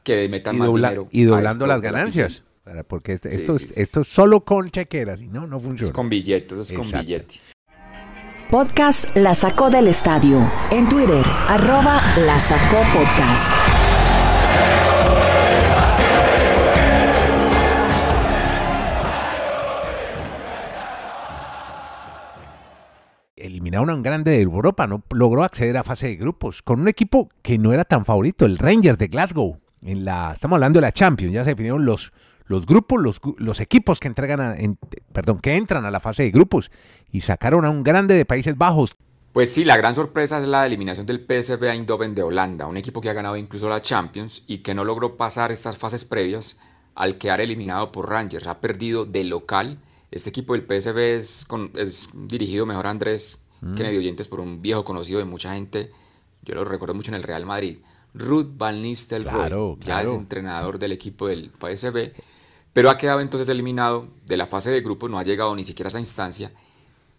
que 0.04 0.30
metan 0.30 0.56
Y, 0.56 0.60
más 0.60 0.74
dinero 0.74 1.10
y 1.12 1.24
doblando 1.26 1.66
esto 1.66 1.68
las 1.68 1.82
ganancias. 1.82 2.44
Para- 2.64 2.86
Porque 2.86 3.12
este- 3.12 3.30
Sí, 3.30 3.42
esto, 3.42 3.54
sí, 3.56 3.66
es- 3.66 3.74
sí, 3.74 3.82
esto 3.82 4.02
es 4.02 4.08
solo 4.08 4.46
con 4.46 4.72
chequeras 4.72 5.20
y 5.20 5.28
no, 5.28 5.46
no 5.46 5.60
funciona. 5.60 5.86
Es 5.88 5.92
con 5.92 6.08
billetes, 6.08 6.58
es 6.60 6.72
con 6.72 6.86
Exacto. 6.86 7.06
billete. 7.08 7.36
Podcast 8.50 9.14
La 9.18 9.36
Sacó 9.36 9.70
del 9.70 9.90
Estadio. 9.90 10.50
En 10.72 10.88
Twitter, 10.88 11.26
arroba 11.50 12.02
La 12.26 12.40
Sacó 12.40 12.78
Podcast. 12.98 13.69
Eliminaron 23.60 23.90
a 23.90 23.96
un 23.96 24.02
grande 24.04 24.32
de 24.32 24.40
Europa, 24.42 24.88
no 24.88 25.04
logró 25.12 25.44
acceder 25.44 25.76
a 25.76 25.84
fase 25.84 26.08
de 26.08 26.16
grupos 26.16 26.62
con 26.62 26.80
un 26.80 26.88
equipo 26.88 27.30
que 27.42 27.58
no 27.58 27.74
era 27.74 27.84
tan 27.84 28.06
favorito, 28.06 28.46
el 28.46 28.58
Rangers 28.58 28.98
de 28.98 29.08
Glasgow. 29.10 29.60
En 29.82 30.06
la, 30.06 30.32
estamos 30.34 30.56
hablando 30.56 30.78
de 30.78 30.82
la 30.82 30.94
Champions, 30.94 31.34
ya 31.34 31.44
se 31.44 31.50
definieron 31.52 31.84
los, 31.86 32.14
los 32.46 32.66
grupos, 32.66 33.02
los, 33.02 33.20
los 33.38 33.60
equipos 33.60 34.00
que 34.00 34.08
entregan, 34.08 34.40
a- 34.40 34.56
en- 34.56 34.78
perdón, 35.12 35.40
que 35.40 35.56
entran 35.58 35.84
a 35.84 35.92
la 35.92 36.00
fase 36.00 36.24
de 36.24 36.32
grupos 36.32 36.72
y 37.12 37.20
sacaron 37.22 37.66
a 37.66 37.70
un 37.70 37.84
grande 37.84 38.16
de 38.16 38.24
Países 38.26 38.58
Bajos. 38.58 38.96
Pues 39.34 39.54
sí, 39.54 39.66
la 39.66 39.76
gran 39.78 39.94
sorpresa 39.94 40.40
es 40.40 40.48
la 40.48 40.66
eliminación 40.66 41.06
del 41.06 41.20
PSV 41.20 41.64
Eindhoven 41.70 42.16
de 42.16 42.24
Holanda, 42.24 42.66
un 42.66 42.78
equipo 42.78 43.02
que 43.02 43.10
ha 43.10 43.14
ganado 43.14 43.36
incluso 43.36 43.68
la 43.68 43.82
Champions 43.82 44.44
y 44.48 44.60
que 44.60 44.74
no 44.74 44.86
logró 44.86 45.18
pasar 45.18 45.52
estas 45.52 45.78
fases 45.78 46.06
previas 46.06 46.58
al 46.96 47.18
quedar 47.18 47.42
eliminado 47.42 47.92
por 47.92 48.10
Rangers. 48.10 48.48
Ha 48.48 48.60
perdido 48.62 49.04
de 49.06 49.26
local. 49.26 49.80
Este 50.12 50.30
equipo 50.32 50.54
del 50.54 50.64
PSV 50.66 50.98
es, 50.98 51.48
es 51.76 52.10
dirigido 52.14 52.66
mejor 52.66 52.88
a 52.88 52.90
Andrés 52.90 53.44
Kennedy 53.76 53.98
Oyentes 53.98 54.28
por 54.28 54.40
un 54.40 54.62
viejo 54.62 54.84
conocido 54.86 55.20
de 55.20 55.26
mucha 55.26 55.54
gente. 55.54 55.92
Yo 56.44 56.56
lo 56.56 56.66
recuerdo 56.66 56.96
mucho 56.96 57.12
en 57.12 57.16
el 57.16 57.24
Real 57.24 57.46
Madrid. 57.46 57.80
Ruth 58.14 58.48
Van 58.58 58.82
Nistelrooy, 58.82 59.34
Claro, 59.34 59.78
ya 59.82 60.02
es 60.02 60.12
entrenador 60.12 60.80
del 60.80 60.92
equipo 60.92 61.28
del 61.28 61.52
PSV, 61.52 62.12
pero 62.74 62.90
ha 62.90 62.98
quedado 62.98 63.20
entonces 63.22 63.50
eliminado 63.50 64.08
de 64.26 64.38
la 64.38 64.48
fase 64.48 64.72
de 64.72 64.82
grupos, 64.82 65.10
no 65.12 65.20
ha 65.20 65.24
llegado 65.24 65.56
ni 65.56 65.64
siquiera 65.64 65.88
a 65.88 65.90
esa 65.90 66.00
instancia 66.00 66.52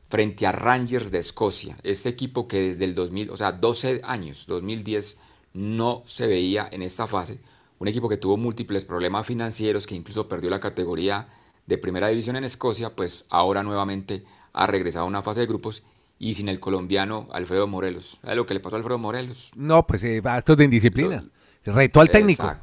frente 0.09 0.47
a 0.47 0.53
Rangers 0.53 1.13
de 1.13 1.19
Escocia, 1.19 1.77
este 1.85 2.09
equipo 2.09 2.49
que 2.49 2.61
desde 2.61 2.85
el 2.85 2.97
2000, 2.97 3.31
o 3.31 3.37
sea, 3.37 3.53
12 3.53 4.01
años, 4.03 4.47
2010, 4.49 5.19
no 5.55 6.03
se 6.05 6.27
veía 6.27 6.69
en 6.73 6.83
esta 6.83 7.07
fase, 7.07 7.41
un 7.79 7.87
equipo 7.87 8.09
que 8.09 8.17
tuvo 8.17 8.37
múltiples 8.37 8.85
problemas 8.85 9.27
financieros, 9.27 9.87
que 9.87 9.95
incluso 9.95 10.27
perdió 10.27 10.51
la 10.51 10.59
categoría 10.59 11.29
de 11.67 11.79
primera 11.79 12.09
división 12.09 12.35
en 12.35 12.45
Escocia, 12.45 12.97
pues 12.97 13.27
ahora 13.31 13.63
nuevamente 13.63 14.25
ha 14.53 14.67
regresado 14.67 15.05
a 15.05 15.09
una 15.09 15.23
fase 15.23 15.41
de 15.41 15.47
grupos 15.47 15.85
y 16.21 16.35
sin 16.35 16.49
el 16.49 16.61
colombiano 16.61 17.27
Alfredo 17.33 17.67
Morelos. 17.67 18.19
¿Sabes 18.23 18.37
lo 18.37 18.47
que 18.47 18.55
le 18.55 18.61
pasó 18.61 18.77
a 18.77 18.79
Alfredo 18.79 18.99
Morelos? 18.99 19.51
No, 19.57 19.85
pues 19.87 20.05
eh, 20.05 20.21
actos 20.25 20.57
de 20.57 20.65
indisciplina. 20.67 21.25
Retó 21.65 22.01
al 22.01 22.11
técnico. 22.11 22.55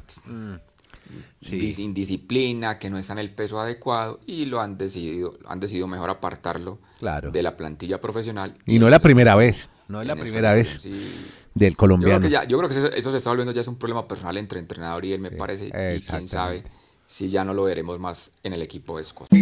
Sí. 1.40 1.56
Dis- 1.58 1.78
Indisciplina, 1.78 2.78
que 2.78 2.90
no 2.90 2.98
está 2.98 3.12
en 3.14 3.20
el 3.20 3.30
peso 3.34 3.60
adecuado 3.60 4.20
y 4.26 4.44
lo 4.46 4.60
han 4.60 4.76
decidido, 4.78 5.38
han 5.46 5.60
decidido 5.60 5.86
mejor 5.86 6.10
apartarlo 6.10 6.78
Claro. 6.98 7.30
de 7.30 7.42
la 7.42 7.56
plantilla 7.56 8.00
profesional. 8.00 8.54
Y 8.66 8.78
no 8.78 8.86
es 8.86 8.90
la 8.90 8.98
primera 9.00 9.36
vez. 9.36 9.68
No 9.88 10.00
es 10.02 10.06
la 10.06 10.16
primera 10.16 10.52
vez 10.52 10.76
sí. 10.80 10.90
del 11.54 11.70
Yo 11.72 11.76
creo 11.76 11.76
colombiano. 11.76 12.20
que, 12.20 12.30
ya, 12.30 12.44
yo 12.44 12.58
creo 12.58 12.68
que 12.68 12.76
eso, 12.76 12.92
eso 12.92 13.10
se 13.10 13.16
está 13.18 13.30
volviendo 13.30 13.52
ya 13.52 13.60
es 13.62 13.68
un 13.68 13.76
problema 13.76 14.06
personal 14.06 14.36
entre 14.36 14.60
entrenador 14.60 15.04
y 15.04 15.12
él, 15.12 15.20
me 15.20 15.30
parece. 15.30 15.66
Y 15.68 16.00
quién 16.02 16.28
sabe 16.28 16.62
si 17.06 17.28
ya 17.28 17.44
no 17.44 17.54
lo 17.54 17.64
veremos 17.64 17.98
más 17.98 18.32
en 18.42 18.52
el 18.52 18.60
equipo 18.62 18.96
de 18.96 19.02
Escocia. 19.02 19.38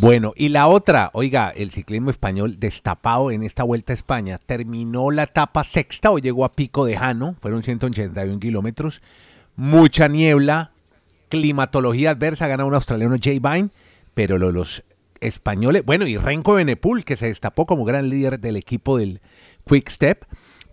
Bueno, 0.00 0.32
y 0.36 0.48
la 0.48 0.68
otra, 0.68 1.10
oiga, 1.12 1.50
el 1.50 1.70
ciclismo 1.70 2.10
español 2.10 2.58
destapado 2.58 3.30
en 3.30 3.42
esta 3.42 3.62
vuelta 3.64 3.92
a 3.92 3.94
España, 3.94 4.38
terminó 4.44 5.10
la 5.10 5.24
etapa 5.24 5.64
sexta 5.64 6.10
o 6.10 6.18
llegó 6.18 6.44
a 6.44 6.52
pico 6.52 6.84
de 6.86 6.96
Jano, 6.96 7.36
fueron 7.40 7.62
181 7.62 8.38
kilómetros, 8.40 9.00
mucha 9.56 10.08
niebla, 10.08 10.72
climatología 11.28 12.10
adversa, 12.10 12.46
gana 12.46 12.64
un 12.64 12.74
australiano 12.74 13.16
Jay 13.20 13.38
Vine, 13.38 13.68
pero 14.14 14.38
lo- 14.38 14.52
los 14.52 14.82
españoles, 15.20 15.84
bueno, 15.84 16.06
y 16.06 16.16
Renko 16.16 16.54
Benepul, 16.54 17.04
que 17.04 17.16
se 17.16 17.26
destapó 17.26 17.66
como 17.66 17.84
gran 17.84 18.08
líder 18.08 18.38
del 18.38 18.56
equipo 18.56 18.98
del 18.98 19.20
Quick 19.68 19.88
Step, 19.90 20.24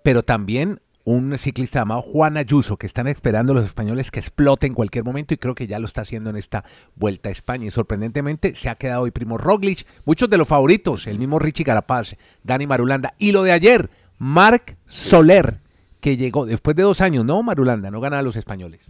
pero 0.04 0.24
también 0.24 0.82
un 1.06 1.38
ciclista 1.38 1.80
llamado 1.80 2.02
Juan 2.02 2.38
Ayuso, 2.38 2.78
que 2.78 2.88
están 2.88 3.08
esperando 3.08 3.54
los 3.54 3.66
españoles 3.66 4.10
que 4.10 4.20
explote 4.22 4.68
en 4.68 4.74
cualquier 4.74 5.04
momento 5.04 5.34
y 5.34 5.38
creo 5.38 5.54
que 5.54 5.68
ya 5.68 5.80
lo 5.80 5.86
está 5.86 6.02
haciendo 6.02 6.30
en 6.30 6.38
esta 6.38 6.64
vuelta 6.96 7.30
a 7.30 7.32
España. 7.32 7.66
Y 7.66 7.72
sorprendentemente 7.72 8.56
se 8.56 8.70
ha 8.70 8.76
quedado 8.76 9.02
hoy 9.02 9.12
Primo 9.12 9.38
Roglic, 9.38 9.86
muchos 10.06 10.30
de 10.30 10.38
los 10.38 10.48
favoritos, 10.48 11.06
el 11.08 11.20
mismo 11.20 11.40
Richie 11.40 11.66
Carapaz, 11.66 12.16
Dani 12.44 12.68
Marulanda. 12.68 13.14
Y 13.18 13.32
lo 13.34 13.44
de 13.44 13.52
ayer, 13.52 13.90
Marc 14.18 14.78
Soler, 14.86 15.60
que 16.00 16.16
llegó 16.16 16.46
después 16.46 16.76
de 16.76 16.84
dos 16.84 17.02
años, 17.02 17.26
¿no, 17.26 17.44
Marulanda? 17.44 17.92
No 17.92 18.00
gana 18.00 18.20
a 18.20 18.24
los 18.24 18.36
españoles. 18.36 18.82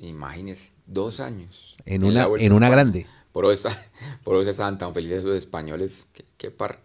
imagínese, 0.00 0.72
dos 0.86 1.18
años. 1.18 1.76
En 1.84 2.04
una- 2.04 2.28
en 2.38 2.52
una 2.52 2.70
grande. 2.70 3.06
Por 3.32 3.44
eso, 3.52 3.68
por 4.24 4.44
tan 4.78 4.94
felices 4.94 5.24
los 5.24 5.36
españoles. 5.36 6.06
Qué, 6.12 6.24
qué 6.36 6.50
par- 6.50 6.80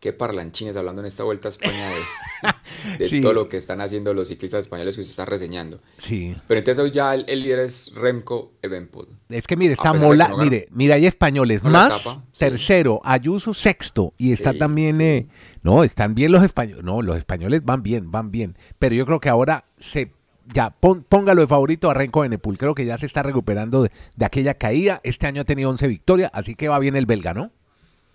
qué 0.00 0.12
parlanchines 0.12 0.76
hablando 0.76 1.00
en 1.00 1.06
esta 1.08 1.24
vuelta 1.24 1.48
a 1.48 1.50
España 1.50 1.88
de, 1.90 2.98
de 2.98 3.08
Sí. 3.08 3.20
todo 3.20 3.32
lo 3.32 3.48
que 3.48 3.56
están 3.56 3.80
haciendo 3.80 4.14
los 4.14 4.28
ciclistas 4.28 4.60
españoles 4.60 4.94
que 4.94 5.00
usted 5.02 5.10
está 5.10 5.24
reseñando. 5.24 5.80
Sí. 5.98 6.36
Pero 6.46 6.58
entonces 6.58 6.82
hoy 6.84 6.90
ya 6.92 7.14
el, 7.14 7.24
el 7.28 7.42
líder 7.42 7.58
es 7.60 7.92
Remco 7.94 8.52
Evenpool. 8.62 9.08
Es 9.28 9.46
que 9.46 9.56
mire, 9.56 9.72
está 9.72 9.92
Mola, 9.92 10.28
no 10.28 10.38
mire, 10.38 10.68
mire, 10.70 10.92
hay 10.94 11.06
españoles, 11.06 11.62
más 11.64 12.00
etapa, 12.04 12.22
sí. 12.30 12.38
tercero, 12.44 13.00
Ayuso 13.04 13.52
sexto, 13.54 14.12
y 14.18 14.32
está 14.32 14.52
Sí, 14.52 14.58
también, 14.58 15.00
eh, 15.00 15.28
no, 15.62 15.82
están 15.84 16.14
bien 16.14 16.30
los 16.32 16.44
españoles, 16.44 16.84
no, 16.84 17.02
los 17.02 17.18
españoles 17.18 17.64
van 17.64 17.82
bien, 17.82 18.10
van 18.10 18.30
bien, 18.30 18.56
pero 18.78 18.94
yo 18.94 19.04
creo 19.04 19.18
que 19.20 19.28
ahora 19.28 19.64
se, 19.78 20.12
ya, 20.54 20.70
pon- 20.70 21.04
póngalo 21.08 21.40
de 21.42 21.48
favorito 21.48 21.90
a 21.90 21.94
Renko 21.94 22.20
Benepul, 22.20 22.56
creo 22.56 22.74
que 22.74 22.86
ya 22.86 22.96
se 22.98 23.06
está 23.06 23.22
recuperando 23.24 23.82
de, 23.82 23.90
de 24.16 24.24
aquella 24.24 24.54
caída, 24.54 25.00
este 25.02 25.26
año 25.26 25.42
ha 25.42 25.44
tenido 25.44 25.68
11 25.70 25.88
victorias, 25.88 26.30
así 26.32 26.54
que 26.54 26.68
va 26.68 26.78
bien 26.78 26.94
el 26.96 27.04
belga, 27.06 27.34
¿no? 27.34 27.50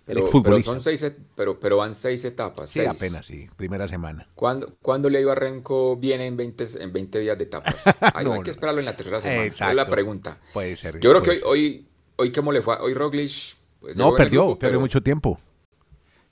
Pero, 0.06 0.28
son 0.62 0.80
seis, 0.82 1.04
pero, 1.34 1.58
pero 1.58 1.78
van 1.78 1.94
seis 1.94 2.24
etapas. 2.24 2.68
Sí, 2.68 2.80
seis. 2.80 2.90
apenas, 2.90 3.24
sí, 3.24 3.48
primera 3.56 3.88
semana. 3.88 4.28
¿Cuándo, 4.34 4.76
cuándo 4.82 5.08
le 5.08 5.20
iba 5.20 5.32
a 5.32 5.34
Renko 5.34 5.96
viene 5.96 6.26
en 6.26 6.36
20, 6.36 6.66
en 6.82 6.92
20 6.92 7.18
días 7.20 7.38
de 7.38 7.44
etapas? 7.44 7.84
Ahí 8.14 8.24
No, 8.24 8.34
hay 8.34 8.42
que 8.42 8.50
esperarlo 8.50 8.80
en 8.80 8.84
la 8.86 8.96
tercera 8.96 9.20
semana. 9.22 9.40
Esa 9.40 9.46
Es 9.46 9.52
Exacto. 9.54 9.74
la 9.74 9.86
pregunta. 9.88 10.38
Puede 10.52 10.76
ser. 10.76 11.00
Yo 11.00 11.10
creo 11.10 11.22
que 11.22 11.30
hoy, 11.30 11.36
ser. 11.38 11.46
hoy, 11.46 11.86
hoy 12.16 12.32
¿cómo 12.32 12.52
le 12.52 12.60
fue? 12.62 12.76
Hoy 12.80 12.92
Roglic 12.92 13.30
pues, 13.80 13.96
No, 13.96 14.14
perdió, 14.14 14.42
grupo, 14.44 14.58
perdió 14.58 14.72
pero, 14.72 14.80
mucho 14.80 15.02
tiempo. 15.02 15.40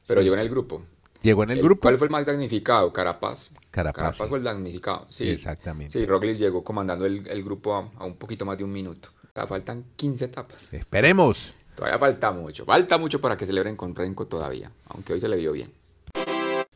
pero 0.06 0.20
llegó 0.20 0.34
en 0.34 0.40
el 0.40 0.50
grupo. 0.50 0.84
Llegó 1.22 1.44
en 1.44 1.52
el 1.52 1.58
El- 1.58 1.64
grupo. 1.64 1.82
¿Cuál 1.82 1.96
fue 1.98 2.08
el 2.08 2.10
más 2.10 2.26
damnificado? 2.26 2.92
Carapaz. 2.92 3.50
Carapaz, 3.70 4.16
sí. 4.18 4.22
fue 4.28 4.38
el 4.38 4.44
damnificado. 4.44 5.06
Sí, 5.08 5.30
Exactamente. 5.30 5.98
Sí, 5.98 6.04
Roglic 6.04 6.36
llegó 6.36 6.62
comandando 6.62 7.06
el, 7.06 7.26
el 7.26 7.42
grupo 7.42 7.74
a, 7.74 7.90
a 7.98 8.04
un 8.04 8.16
poquito 8.16 8.44
más 8.44 8.58
de 8.58 8.64
un 8.64 8.72
minuto. 8.72 9.08
O 9.28 9.34
sea, 9.34 9.46
faltan 9.46 9.84
15 9.96 10.26
etapas. 10.26 10.70
Esperemos. 10.74 11.54
Todavía 11.74 11.98
falta 11.98 12.32
mucho. 12.32 12.64
Falta 12.64 12.98
mucho 12.98 13.20
para 13.20 13.36
que 13.36 13.46
celebren 13.46 13.76
con 13.76 13.94
Renko 13.94 14.26
todavía. 14.26 14.70
Aunque 14.88 15.12
hoy 15.14 15.20
se 15.20 15.28
le 15.28 15.36
vio 15.36 15.52
bien. 15.52 15.70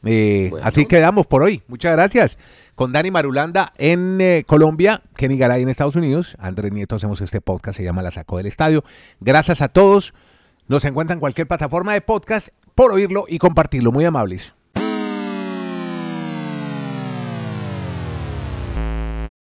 Eh, 0.04 0.48
Bueno. 0.50 0.66
Así 0.66 0.86
quedamos 0.86 1.26
por 1.26 1.42
hoy. 1.42 1.62
Muchas 1.68 1.92
gracias. 1.92 2.38
Con 2.74 2.92
Dani 2.92 3.10
Marulanda 3.10 3.72
en 3.78 4.20
eh, 4.20 4.44
Colombia, 4.46 5.02
Kenny 5.16 5.38
Garay 5.38 5.62
en 5.62 5.68
Estados 5.70 5.96
Unidos, 5.96 6.36
Andrés 6.38 6.72
Nieto 6.72 6.96
hacemos 6.96 7.20
este 7.22 7.40
podcast, 7.40 7.78
se 7.78 7.84
llama 7.84 8.02
La 8.02 8.10
Sacó 8.10 8.36
del 8.36 8.46
Estadio. 8.46 8.84
Gracias 9.20 9.62
a 9.62 9.68
todos. 9.68 10.12
Nos 10.68 10.84
encuentran 10.84 11.16
en 11.16 11.20
cualquier 11.20 11.46
plataforma 11.46 11.94
de 11.94 12.02
podcast 12.02 12.48
por 12.74 12.92
oírlo 12.92 13.24
y 13.28 13.38
compartirlo. 13.38 13.92
Muy 13.92 14.04
amables. 14.04 14.52